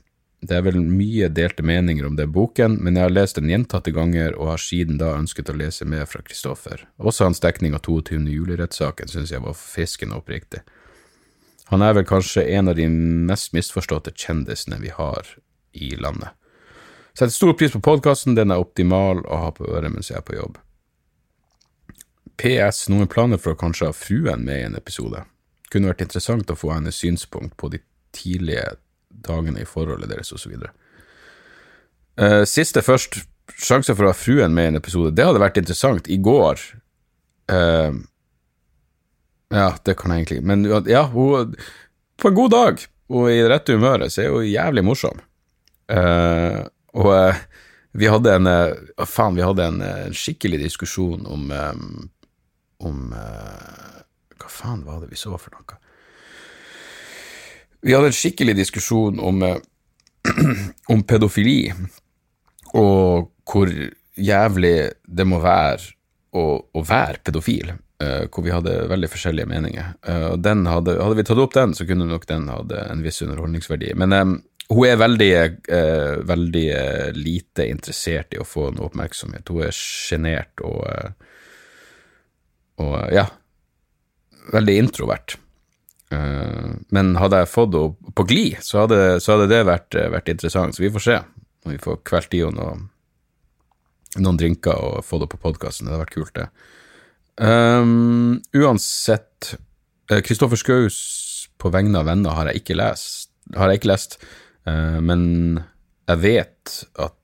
[0.45, 3.93] Det er vel mye delte meninger om den boken, men jeg har lest den gjentatte
[3.95, 6.83] ganger og har siden da ønsket å lese mer fra Kristoffer.
[7.01, 8.19] Også hans dekning av 22.
[8.29, 10.61] juli-rettssaken synes jeg var fiskende oppriktig.
[11.71, 15.31] Han er vel kanskje en av de mest misforståtte kjendisene vi har
[15.73, 16.35] i landet.
[17.15, 20.27] Setter stor pris på podkasten, den er optimal å ha på øret mens jeg er
[20.27, 20.59] på jobb.
[22.37, 25.23] PS, noen planer for å kanskje ha fruen med i en episode?
[25.71, 27.79] Kunne vært interessant å få hennes synspunkt på de
[28.13, 28.75] tidlige
[29.25, 30.57] dagene i forholdet deres, osv.
[30.57, 30.71] Uh,
[32.25, 33.21] eh, siste først.
[33.61, 35.13] Sjanse for å ha fruen med i en episode.
[35.15, 36.09] Det hadde vært interessant.
[36.09, 36.59] I går
[37.53, 37.93] uh,
[39.53, 41.53] Ja, det kan jeg egentlig Men ja, hun
[42.17, 42.81] På en god dag
[43.13, 45.19] og i det rette humøret så er hun jævlig morsom.
[45.85, 46.65] Uh,
[46.97, 47.41] og uh,
[47.93, 52.07] vi hadde en uh, Faen, vi hadde en, en skikkelig diskusjon om um,
[52.81, 55.77] Om Hva faen var det vi så for noe?
[57.85, 59.57] Vi hadde en skikkelig diskusjon om, eh,
[60.93, 61.69] om pedofili,
[62.73, 63.69] og hvor
[64.17, 65.93] jævlig det må være
[66.33, 67.75] å, å være pedofil.
[68.03, 69.93] Uh, hvor vi hadde veldig forskjellige meninger.
[70.03, 73.93] Uh, hadde, hadde, vi tatt opp den, så kunne nok den hatt en viss underholdningsverdi.
[73.95, 74.33] Men um,
[74.67, 75.29] hun er veldig,
[75.69, 76.65] uh, veldig
[77.15, 79.47] lite interessert i å få noe oppmerksomhet.
[79.47, 80.83] Hun er sjenert og,
[82.83, 83.29] og ja,
[84.51, 85.37] veldig introvert.
[86.15, 90.29] Eh, men hadde jeg fått henne på glid, så så hadde det vært, eh, vært,
[90.29, 90.75] interessant.
[90.75, 91.17] Så vi får se
[91.65, 92.89] om vi får kvelt i henne
[94.15, 95.85] noen, drinker og fått henne på podkasten.
[95.85, 96.47] Det hadde vært kult, det.
[97.35, 99.57] Um, uansett,
[100.07, 104.15] Kristoffer Skaus på vegne av venner har jeg ikke lest, har jeg ikke lest
[104.69, 105.59] uh, men
[106.07, 107.17] jeg vet at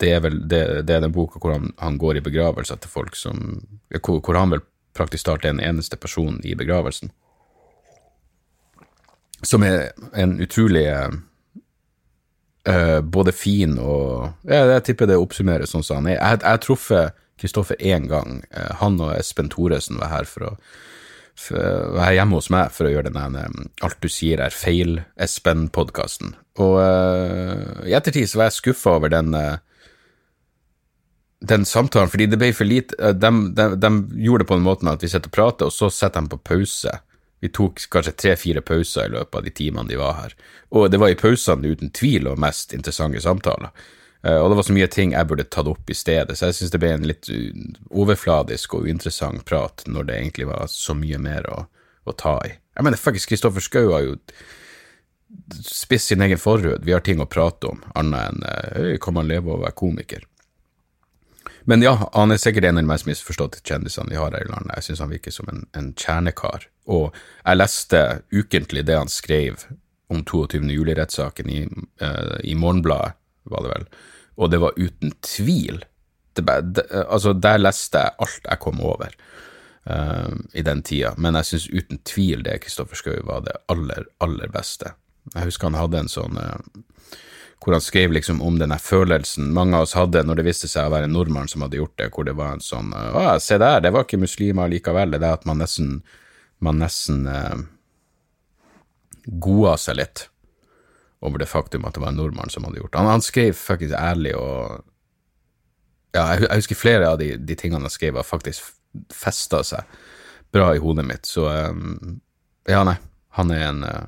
[0.00, 2.90] det er vel det, det er den boka hvor han, han, går i begravelse til
[2.90, 3.60] folk som
[3.94, 4.64] hvor han vel
[4.96, 7.12] praktisk talt er den eneste personen i begravelsen
[9.42, 10.86] som er en utrolig
[12.68, 16.18] uh, både fin og ja, Jeg tipper det oppsummerer sånn som han er.
[16.18, 18.42] Jeg har truffet Kristoffer én gang.
[18.54, 20.54] Uh, han og Espen Thoresen var her for å
[21.38, 21.54] for,
[21.94, 23.44] var hjemme hos meg for å gjøre denne
[23.86, 26.34] Alt du sier er feil-Espen-podkasten.
[26.58, 29.30] Og uh, i ettertid så var jeg skuffa over den
[31.38, 33.90] den samtalen, fordi det ble for lite de, de, de,
[34.24, 36.40] gjorde det på den måten at vi sitter og prater, og så setter de på
[36.50, 36.96] pause.
[37.40, 40.34] Vi tok kanskje tre-fire pauser i løpet av de timene de var her,
[40.74, 43.70] og det var i pausene uten tvil og mest interessante samtaler.
[44.22, 46.58] Eh, og det var så mye ting jeg burde tatt opp i stedet, så jeg
[46.58, 47.66] synes det ble en litt uh,
[48.02, 51.60] overfladisk og uinteressant prat når det egentlig var så mye mer å,
[52.02, 52.56] å ta i.
[52.78, 54.16] Jeg mener, faktisk, Kristoffer Schou har jo
[55.62, 56.82] spist sin egen forhud.
[56.86, 59.78] Vi har ting å prate om, annet enn uh, kan man leve av å være
[59.78, 60.26] komiker?
[61.68, 64.48] Men ja, han er sikkert en av de mest misforståtte kjendisene vi har her i
[64.48, 64.72] landet.
[64.78, 66.64] Jeg syns han virker som en, en kjernekar.
[66.88, 67.10] Og
[67.42, 68.00] jeg leste
[68.32, 69.66] ukentlig det han skrev
[70.08, 70.62] om 22.
[70.72, 71.58] juli-rettssaken i,
[72.00, 73.18] uh, i Morgenbladet,
[73.52, 73.84] var det vel,
[74.40, 75.82] og det var uten tvil
[76.36, 76.44] det,
[76.76, 79.12] det, Altså, der leste jeg alt jeg kom over
[79.88, 84.08] uh, i den tida, men jeg syns uten tvil det Kristoffer Schou var det aller,
[84.24, 84.94] aller beste.
[85.34, 86.56] Jeg husker han hadde en sånn uh,
[87.58, 90.86] hvor han skrev liksom om denne følelsen mange av oss hadde når det viste seg
[90.86, 93.58] å være en nordmann som hadde gjort det, hvor det var en sånn Å, se
[93.58, 95.16] der, det var ikke muslimer likevel.
[95.16, 95.98] Det er at man nesten
[96.64, 97.58] man nesten eh,
[99.26, 100.26] goda seg litt
[101.20, 103.00] over det faktum at det var en nordmann som hadde gjort det.
[103.02, 104.84] Han, han skrev faktisk ærlig og
[106.16, 108.70] Ja, jeg, jeg husker flere av de, de, tingene han skrev, har faktisk
[109.12, 109.98] festa seg
[110.54, 111.82] bra i hodet mitt, så eh,
[112.68, 112.96] Ja, nei,
[113.36, 114.06] han er en, eh,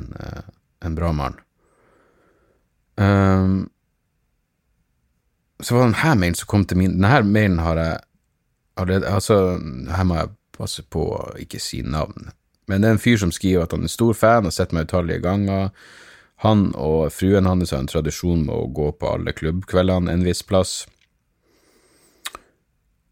[0.00, 0.48] en, eh,
[0.88, 1.36] en bra mann.
[3.00, 3.70] Um,
[5.60, 7.96] så var det denne mailen som kom til min Denne mailen har jeg
[8.76, 9.56] allerede Altså,
[9.88, 12.28] her må jeg passe på å ikke si navn.
[12.68, 14.90] Men det er en fyr som skriver at han er stor fan, har sett meg
[14.90, 15.70] utallige ganger.
[16.44, 20.44] Han og fruen hans har en tradisjon med å gå på alle klubbkveldene en viss
[20.44, 20.74] plass.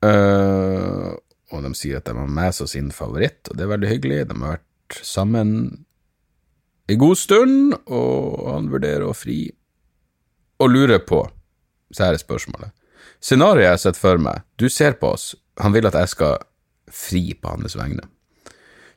[0.05, 1.17] Uh,
[1.49, 4.21] og de sier at de har med seg sin favoritt, og det er veldig hyggelig.
[4.29, 5.55] De har vært sammen
[6.89, 9.41] en god stund, og han vurderer å fri
[10.59, 11.23] og lurer på,
[11.95, 12.75] så her er spørsmålet.
[13.23, 16.39] Scenarioet jeg har sett for meg, du ser på oss, han vil at jeg skal
[16.95, 18.05] fri på hans vegne.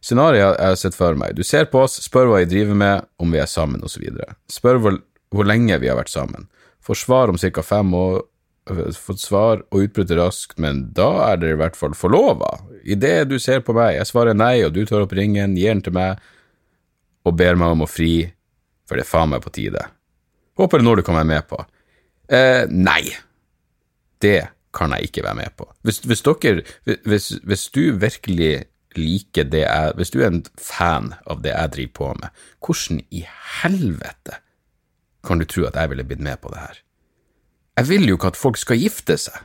[0.01, 3.07] Scenarioet jeg har sett for meg, du ser på oss, spør hva jeg driver med,
[3.21, 4.05] om vi er sammen, osv.
[4.49, 4.99] Spør hvor,
[5.33, 6.47] hvor lenge vi har vært sammen.
[6.81, 7.65] Får svar om ca.
[7.65, 8.21] fem år,
[8.97, 12.59] fått svar og utbryter raskt, men da er dere i hvert fall forlova.
[12.83, 15.85] Idet du ser på meg, jeg svarer nei, og du tar opp ringen, gir den
[15.85, 16.21] til meg
[17.25, 18.25] og ber meg om å fri,
[18.89, 19.83] for det er faen meg på tide.
[20.59, 21.59] Håper det er noe du kan være med på.
[22.31, 23.03] Eh, nei.
[24.21, 24.39] Det
[24.75, 25.67] kan jeg ikke være med på.
[25.83, 26.61] Hvis, hvis dere
[27.05, 31.73] hvis, hvis, du virkelig liker det jeg Hvis du er en fan av det jeg
[31.75, 32.29] driver på med,
[32.59, 33.25] hvordan i
[33.61, 34.39] helvete
[35.27, 36.81] kan du tro at jeg ville blitt med på det her?
[37.77, 39.37] Jeg vil jo ikke at folk skal gifte seg.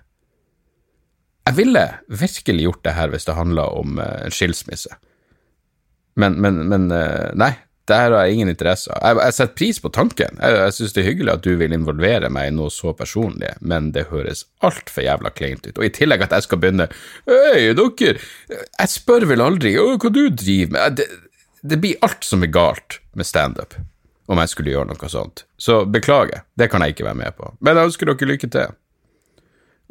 [1.46, 4.96] Jeg ville virkelig gjort det her hvis det handla om uh, en skilsmisse.
[6.16, 7.52] Men, men, men uh, nei,
[7.88, 9.02] det her har jeg ingen interesse av.
[9.02, 10.38] Jeg, jeg setter pris på tanken.
[10.42, 13.52] Jeg, jeg syns det er hyggelig at du vil involvere meg i noe så personlig,
[13.60, 15.76] men det høres altfor jævla kleint ut.
[15.76, 16.88] Og i tillegg at jeg skal begynne
[17.28, 18.16] Hei, dere,
[18.50, 20.98] jeg spør vel aldri hva du driver med.
[21.00, 21.08] Det,
[21.66, 23.78] det blir alt som er galt med standup
[24.26, 25.44] om jeg skulle gjøre noe sånt.
[25.58, 27.52] Så beklager, det kan jeg ikke være med på.
[27.62, 28.74] Men jeg ønsker dere lykke til.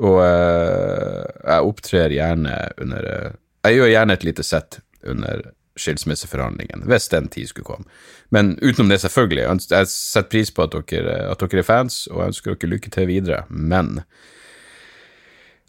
[0.03, 5.45] Og uh, jeg opptrer gjerne under uh, Jeg gjør gjerne et lite sett under
[5.79, 7.85] skilsmisseforhandlingene, hvis den tid skulle komme.
[8.33, 9.45] Men utenom det, selvfølgelig.
[9.69, 12.91] Jeg setter pris på at dere, at dere er fans, og jeg ønsker dere lykke
[12.93, 14.01] til videre, men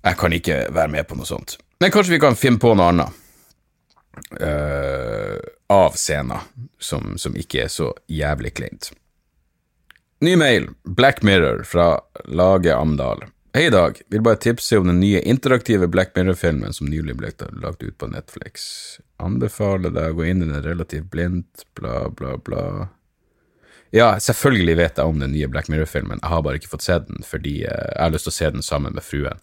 [0.06, 1.56] jeg kan ikke være med på noe sånt.
[1.82, 3.22] Men kanskje vi kan finne på noe annet.
[4.40, 5.36] Uh,
[5.68, 6.40] av scenen
[6.80, 8.92] som, som, ikke er så jævlig kleint.
[10.24, 13.26] Ny mail, Black Mirror fra Lage Amdal.
[13.56, 14.00] Hei, Dag.
[14.08, 17.30] Vil bare tipse om den nye interaktive Black Mirror-filmen som nylig ble
[17.62, 18.66] lagt ut på Netflix.
[19.16, 22.64] Anbefaler deg å gå inn i den relativt blindt, bla, bla, bla.
[23.96, 26.98] Ja, selvfølgelig vet jeg om den nye Black Mirror-filmen, jeg har bare ikke fått se
[27.06, 29.40] den fordi uh, jeg har lyst til å se den sammen med fruen.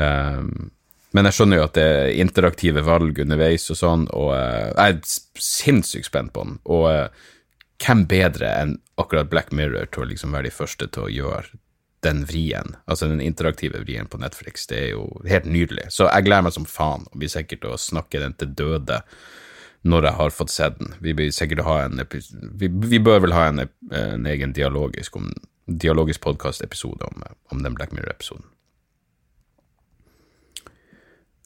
[0.00, 0.70] Um,
[1.12, 4.94] men jeg skjønner jo at det er interaktive valg underveis og sånn, og uh, jeg
[4.96, 6.56] er sinnssykt spent på den.
[6.64, 7.28] Og uh,
[7.84, 11.58] hvem bedre enn akkurat Black Mirror til å liksom være de første til å gjøre
[12.04, 15.88] den vrien, altså den interaktive vrien på Netflix, det er jo helt nydelig.
[15.94, 19.00] Så jeg gleder meg som faen, og blir sikkert å snakke den til døde
[19.84, 20.94] når jeg har fått sett den.
[21.04, 22.00] Vi en
[22.56, 25.28] vi, vi, bør vel ha en, en egen dialogisk, om,
[25.66, 28.48] dialogisk podkast-episode om, om, den Black Mirror-episoden.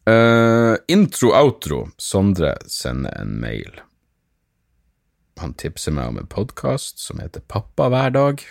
[0.09, 1.89] Uh, Intro-outro.
[1.99, 3.83] Sondre sender en mail.
[5.43, 8.47] Han tipser meg om en podkast som heter Pappa hver dag.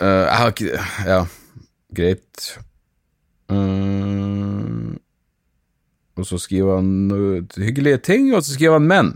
[0.00, 1.20] Uh, jeg har ikke Ja,
[1.94, 2.46] greit.
[3.52, 4.96] Uh,
[6.18, 9.14] og så skriver han hyggelige ting, og så skriver han men.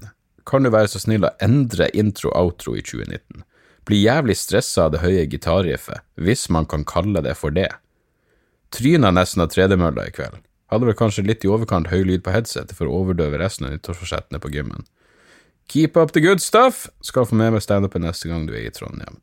[0.48, 3.44] Kan du være så snill å endre intro-outro i 2019?
[3.88, 7.70] Blir jævlig stressa av det høye gitarriffet, hvis man kan kalle det for det.
[8.74, 10.42] Tryna nesten av tredemølla i kveld.
[10.68, 13.72] Hadde vel kanskje litt i overkant høy lyd på headsetet for å overdøve resten av
[13.72, 14.84] nyttårsforsettene på gymmen.
[15.72, 16.86] Keep up the good stuff!
[17.04, 19.20] Skal få med meg standupen neste gang du er i Trondheim.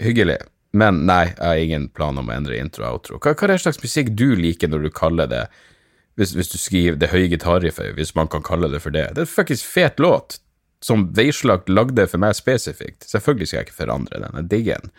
[0.00, 0.38] hyggelig.
[0.72, 3.20] Men nei, jeg har ingen plan om å endre intro og outro.
[3.22, 5.46] Hva, hva er det slags musikk du liker når du kaller det
[6.16, 9.10] hvis, hvis du skriver Det høye gitarriffet, hvis man kan kalle det for det?
[9.16, 10.38] Det er faktisk fet låt,
[10.84, 13.04] som Veislagt lagde for meg spesifikt.
[13.08, 14.94] Selvfølgelig skal jeg ikke forandre den, jeg digger den.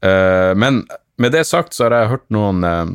[0.00, 0.84] Uh, men
[1.20, 2.92] med det sagt så har jeg hørt noen uh,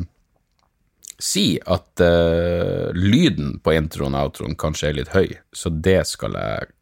[1.22, 6.34] si at uh, lyden på introen og outroen kanskje er litt høy, så det skal
[6.40, 6.72] jeg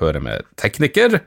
[0.00, 1.20] høre med tekniker.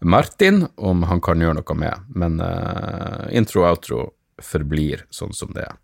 [0.00, 4.00] Martin om han kan gjøre noe med, men uh, intro og outro
[4.42, 5.78] forblir sånn som det er.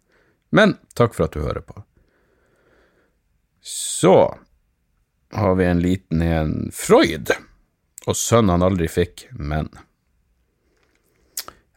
[0.53, 1.81] Men takk for at du hører på.
[3.65, 4.37] Så
[5.33, 7.33] har vi en liten en Freud,
[8.07, 9.71] og sønnen han aldri fikk, men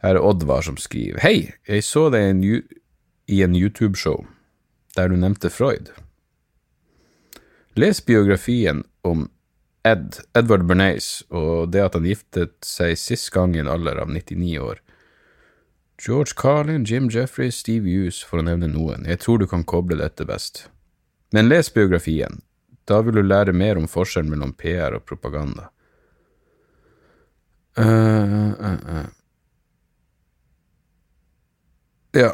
[0.04, 2.44] Her er Oddvar som skriver Hei, jeg så deg
[3.26, 4.26] i en YouTube-show
[4.96, 5.88] der du nevnte Freud.
[7.76, 9.26] Les biografien om
[9.86, 14.10] Ed, Edward Bernays, og det at han giftet seg sist gang i en alder av
[14.10, 14.80] 99 år.
[16.02, 19.96] George Carlin, Jim Jeffrey, Steve Hughes, for å nevne noen, jeg tror du kan koble
[20.00, 20.66] dette best.
[21.32, 22.42] Men les biografien,
[22.86, 25.70] da vil du lære mer om forskjellen mellom PR og propaganda.
[27.76, 29.08] Uh, uh, uh.
[32.16, 32.30] Ja,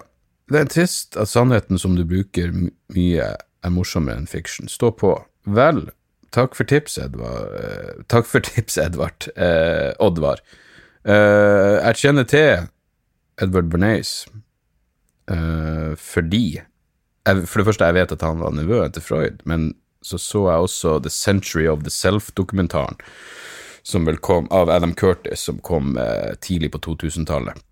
[0.53, 3.33] det er trist at sannheten som du bruker mye,
[3.63, 4.71] er morsommere enn fiksjon.
[4.71, 5.15] Stå på.
[5.47, 5.87] Vel,
[6.33, 7.53] Takk for tips, Edvard.
[7.53, 9.29] Uh, takk for tips, Edvard.
[9.37, 10.41] Uh, Oddvar.
[11.05, 12.69] Uh, jeg kjenner til
[13.43, 14.23] Edward Bernays
[16.03, 19.71] fordi jeg, For det første, jeg vet at han var nevøen til Freud, men
[20.05, 22.99] så så jeg også The Century of the Self-dokumentaren
[23.87, 25.95] som vel kom av Adam Curtis, som kom
[26.43, 27.63] tidlig på 2000-tallet.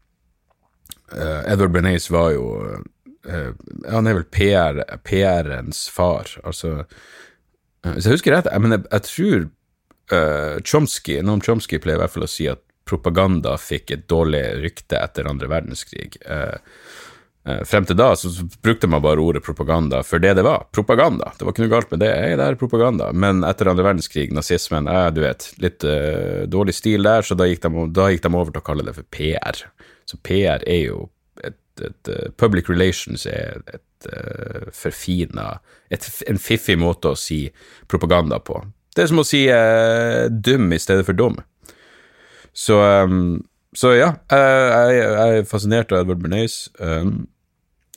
[1.51, 2.47] Edward Bernays var jo
[3.91, 6.31] Han er vel PR-ens PR far.
[6.45, 6.87] altså Eh,
[7.87, 9.47] hvis jeg husker rett, men jeg, jeg tror
[10.13, 14.43] uh, Chomsky, Noam Chomsky pleier i hvert fall å si at propaganda fikk et dårlig
[14.65, 16.19] rykte etter andre verdenskrig.
[16.27, 16.59] Uh,
[17.49, 20.67] uh, frem til da så, så, brukte man bare ordet propaganda for det det var.
[20.75, 21.31] Propaganda.
[21.39, 22.11] Det var ikke noe galt med det.
[22.19, 23.13] hey, det er propaganda.
[23.15, 25.87] Men etter andre verdenskrig, nazismen, eh, du vet, litt
[26.51, 28.97] dårlig stil der, så da gikk, de, da gikk, de, over til å kalle det
[28.99, 29.65] for PR.
[30.11, 31.07] Så PR er jo
[31.79, 35.61] et, et Public relations er et uh, eh, forfina
[35.91, 37.45] En fiffig måte å si
[37.91, 38.61] propaganda på.
[38.95, 41.39] Det er som å si uh, dum i stedet for dum.
[42.53, 43.41] Så, um,
[43.77, 46.69] så ja, jeg, jeg, er fascinert av Edward Bernays.
[46.79, 47.29] Um,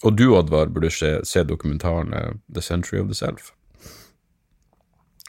[0.04, 2.14] og du, Oddvar, burde se, se dokumentaren
[2.54, 3.54] The Century of the Self.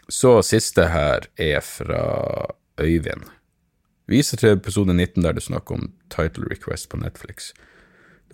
[0.09, 2.03] Så siste her er fra
[2.81, 3.25] Øyvind.
[4.07, 7.53] Viser til episode 19 der du snakker om title request på Netflix.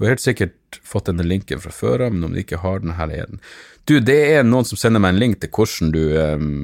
[0.00, 2.78] Du har helt sikkert fått denne linken fra før av, men om du ikke har
[2.80, 3.42] den, her er den.
[3.84, 6.54] Du, det er noen som sender meg en link til hvordan du um,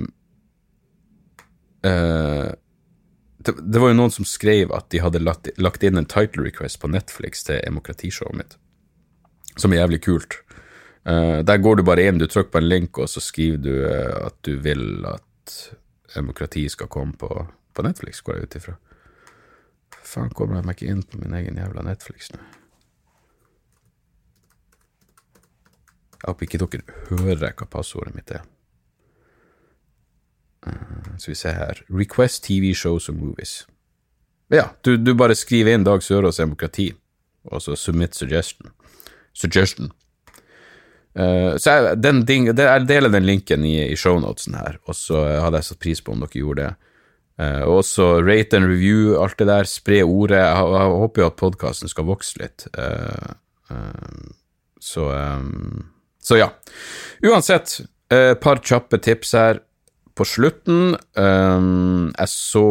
[1.84, 2.48] uh,
[3.44, 6.48] det, det, var jo noen som skrev at de hadde lagt, lagt inn en title
[6.48, 8.58] request på Netflix til demokratishowet mitt,
[9.60, 10.40] som er jævlig kult.
[11.04, 13.72] Uh, der går du bare inn, du trykker på en link, og så skriver du
[13.84, 15.58] uh, at du vil at
[16.16, 17.44] demokrati skal komme på,
[17.76, 18.80] på Netflix, går jeg ut ifra.
[20.00, 22.40] Faen, kommer jeg meg ikke inn på min egen jævla Netflix nå?
[26.16, 28.44] Jeg håper ikke dere hører hva passordet mitt er.
[30.66, 33.66] Uh, skal vi se her Request TV shows and movies.
[34.50, 36.90] Ja, du, du bare skriver inn Dag Sørås demokrati,
[37.50, 38.72] og så submit suggestion.
[39.34, 39.92] Suggestion.
[41.16, 45.22] Uh, så jeg, den ding, jeg deler den linken i, i shownotesen her, og så
[45.44, 46.74] hadde jeg satt pris på om dere gjorde det.
[47.36, 49.68] Uh, og så rate and review, alt det der.
[49.68, 50.40] Spre ordet.
[50.40, 52.64] Jeg, jeg håper jo at podkasten skal vokse litt.
[54.80, 55.84] så um,
[56.26, 56.50] så ja.
[57.22, 57.78] Uansett,
[58.10, 59.60] et uh, par kjappe tips her
[60.16, 60.96] på slutten.
[61.14, 62.64] Um, jeg så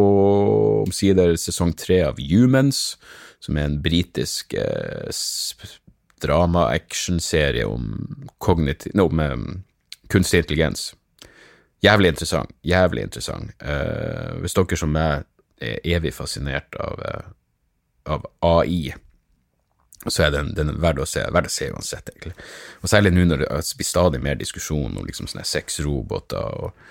[0.82, 2.96] omsider sesong tre av Humans,
[3.40, 5.06] som er en britisk eh,
[6.24, 7.92] drama-action-serie om.
[8.98, 9.46] No, med um,
[10.10, 10.90] kunstig intelligens.
[11.84, 12.50] Jævlig interessant.
[12.66, 13.54] Jævlig interessant.
[13.62, 15.26] Uh, hvis dere som meg
[15.62, 18.96] er evig fascinert av, uh, av AI
[20.12, 22.34] så er den, den verdt å se, verdt å se uansett, egentlig.
[22.82, 26.84] Og særlig nå når det blir stadig mer diskusjon om liksom sånne sexroboter og,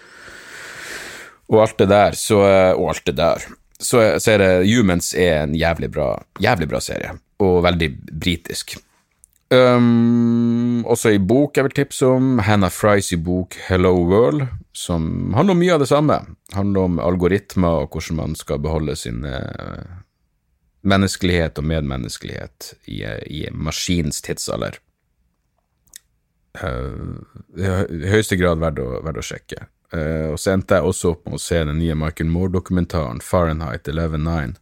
[1.52, 2.42] og alt det der, så,
[2.76, 3.46] og alt det der,
[3.80, 6.10] så, så er det Humans er en jævlig bra,
[6.42, 8.78] jævlig bra serie, og veldig britisk.
[9.54, 15.36] Um, også i bok jeg vil tipse om, Hannah Fries i bok Hello World, som
[15.38, 16.18] handler om mye av det samme.
[16.56, 20.02] Handler om algoritmer og hvordan man skal beholde sine uh,
[20.88, 24.80] menneskelighet og medmenneskelighet i, i maskinens tidsalder.
[26.56, 27.20] Uh,
[27.58, 29.68] I høyeste grad verdt å, verdt å sjekke.
[29.94, 33.90] Uh, og så endte jeg også opp med å se den nye Michael Moore-dokumentaren Fahrenheit
[33.92, 34.56] 11.9.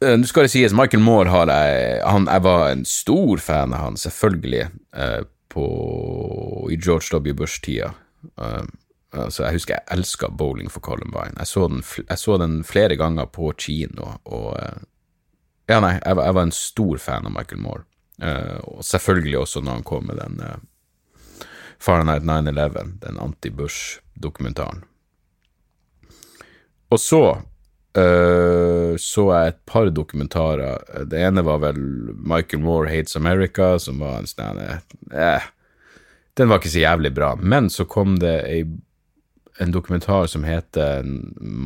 [0.00, 3.76] eh, Nå skal det sies, Michael Moore har jeg han, Jeg var en stor fan
[3.76, 5.20] av han, selvfølgelig, eh,
[5.54, 5.66] på,
[6.72, 7.36] i George W.
[7.38, 7.92] Bush-tida.
[8.40, 8.64] Uh,
[9.14, 11.34] altså, jeg husker jeg elska Bowling for Columbine.
[11.38, 14.82] Jeg så, den, jeg så den flere ganger på kino, og uh,
[15.64, 17.86] Ja, nei, jeg, jeg, var en stor fan av Michael Moore.
[18.20, 20.58] Uh, og selvfølgelig også når han kom med den uh,
[21.80, 24.84] Fahrenheit 9-11, den anti-Bush-dokumentaren.
[26.92, 27.22] Og så
[27.98, 31.04] uh, så jeg et par dokumentarer.
[31.10, 31.80] Det ene var vel
[32.14, 35.46] Michael Moore Hates America, som var en sånn eh,
[36.34, 37.34] Den var ikke så jævlig bra.
[37.40, 38.64] Men så kom det ei,
[39.62, 41.04] en dokumentar som heter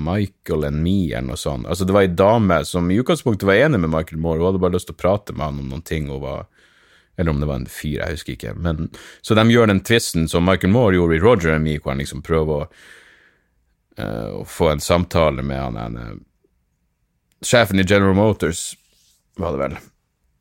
[0.08, 1.66] Michael and Me, eller noe sånt.
[1.66, 4.62] Altså, det var ei dame som i utgangspunktet var enig med Michael Moore, hun hadde
[4.64, 6.46] bare lyst til å prate med han om noen ting hun var
[7.18, 8.52] eller om det var en fyr, jeg husker ikke.
[8.62, 8.92] Men,
[9.26, 11.98] så de gjør den tvisten som Michael Moore gjorde i Roger and Me, hvor han
[11.98, 12.68] liksom prøver å
[13.98, 16.08] uh, å få en samtale med han ene
[17.42, 18.72] Sjefen i General Motors,
[19.38, 19.74] var det vel.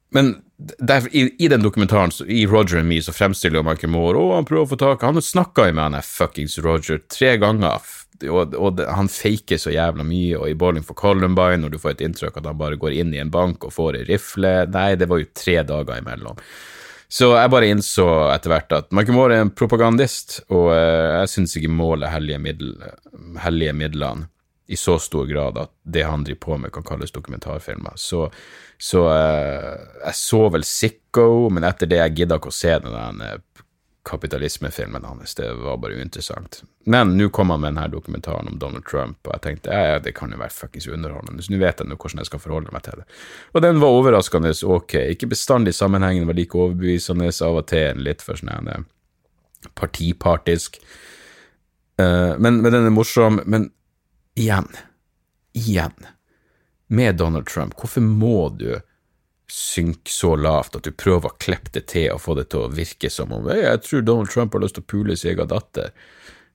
[0.09, 4.21] Men der, i, i, den dokumentaren, i Roger and Me, så fremstiller jo Michael Moore
[4.21, 7.83] og han prøver å få tak Han snakka jo med han fuckings Roger tre ganger,
[8.25, 11.97] og, og han faker så jævla mye, og i Bowling for Columbine, når du får
[11.97, 14.89] et inntrykk at han bare går inn i en bank og får ei rifle Nei,
[14.97, 16.41] det var jo tre dager imellom.
[17.07, 21.35] Så jeg bare innså etter hvert at Michael Moore er en propagandist, og uh, jeg
[21.35, 22.41] syns ikke målet hellige
[23.77, 24.27] midlene
[24.67, 27.95] i så stor grad at det han driver på med, kan kalles dokumentarfilmer.
[27.95, 28.25] Så,
[28.77, 33.23] så uh, jeg så vel Sicko, men etter det jeg gidda ikke å se den
[33.23, 33.63] uh,
[34.09, 35.35] kapitalismefilmen hans.
[35.35, 36.61] Det var bare uinteressant.
[36.85, 40.03] Men nå kom han med denne dokumentaren om Donald Trump, og jeg tenkte ja, ja
[40.03, 42.75] det kan jo være fuckings underholdende, så nå vet jeg nå hvordan jeg skal forholde
[42.75, 43.07] meg til det.
[43.53, 44.95] Og den var overraskende ok.
[45.15, 48.85] Ikke bestandig sammenhengen var like overbevisende, av og til litt for sånn eh,
[49.75, 50.79] partipartisk.
[51.99, 53.41] Uh, men, men den er morsom.
[53.43, 53.71] Men
[54.37, 54.67] igjen,
[55.57, 55.95] igjen,
[56.87, 58.77] med Donald Trump, hvorfor må du
[59.51, 62.71] synke så lavt at du prøver å klippe det til og få det til å
[62.71, 65.93] virke som om jeg tror Donald Trump har lyst til å pule sin egen datter.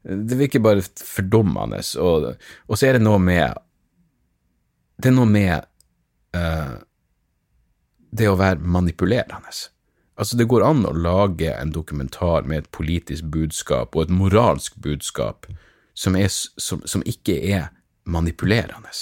[0.03, 2.33] Det virker bare fordummende, og,
[2.66, 3.61] og, så er det noe med
[5.03, 5.64] Det er noe med
[6.37, 6.74] uh,
[8.12, 9.55] det å være manipulerende.
[10.20, 14.76] Altså, det går an å lage en dokumentar med et politisk budskap og et moralsk
[14.85, 15.49] budskap
[15.95, 17.70] som, er, som, som ikke er
[18.05, 18.93] manipulerende.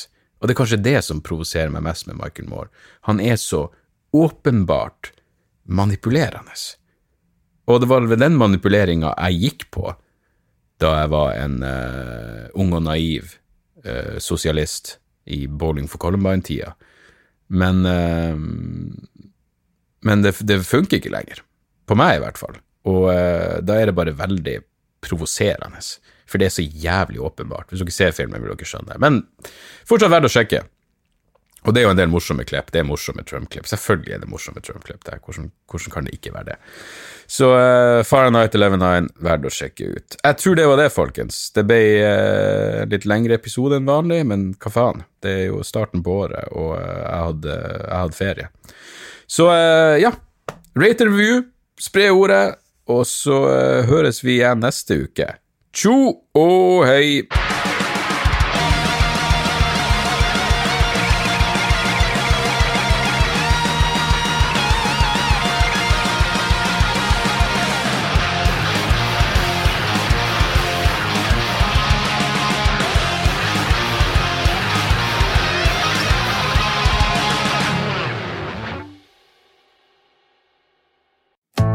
[0.41, 2.71] Og det er kanskje det som provoserer meg mest med Michael Moore.
[3.09, 3.69] Han er så
[4.17, 5.13] åpenbart
[5.69, 6.57] manipulerende.
[7.71, 9.93] Og det var ved den manipuleringa jeg gikk på
[10.81, 13.35] da jeg var en uh, ung og naiv
[13.85, 14.97] uh, sosialist
[15.29, 16.73] i Bowling for Columbine-tida.
[17.53, 18.33] Men, uh,
[20.09, 21.45] men det, det, funker ikke lenger.
[21.85, 22.57] På meg, i hvert fall.
[22.89, 23.11] Og
[23.61, 24.55] da er det bare veldig
[25.05, 25.83] provoserende.
[26.31, 27.73] For det er så jævlig åpenbart.
[27.73, 29.01] Hvis dere ser filmen, vil dere skjønne det.
[29.03, 29.25] Men
[29.89, 30.63] fortsatt verdt å sjekke.
[31.69, 32.71] Og det er jo en del morsomme klipp.
[32.73, 33.67] Det er morsomme Trump-klipp.
[33.69, 35.05] Selvfølgelig er det morsomme Trump-klipp.
[35.05, 36.57] Hvordan, hvordan, kan det ikke være det?
[37.31, 40.17] Så uh, Fahrenheit 11.9, verdt å sjekke ut.
[40.23, 41.43] Jeg tror det var det, folkens.
[41.57, 45.05] Det ble uh, litt lengre episode enn vanlig, men hva faen?
[45.21, 48.49] Det er jo starten på året, og uh, jeg, hadde, jeg, hadde, ferie.
[49.31, 50.15] Så uh, ja,
[50.81, 51.45] rate review,
[51.81, 52.45] spre ordet,
[52.91, 53.37] og så
[53.87, 55.29] høres vi igjen neste uke.
[55.73, 57.23] Tjo og hei!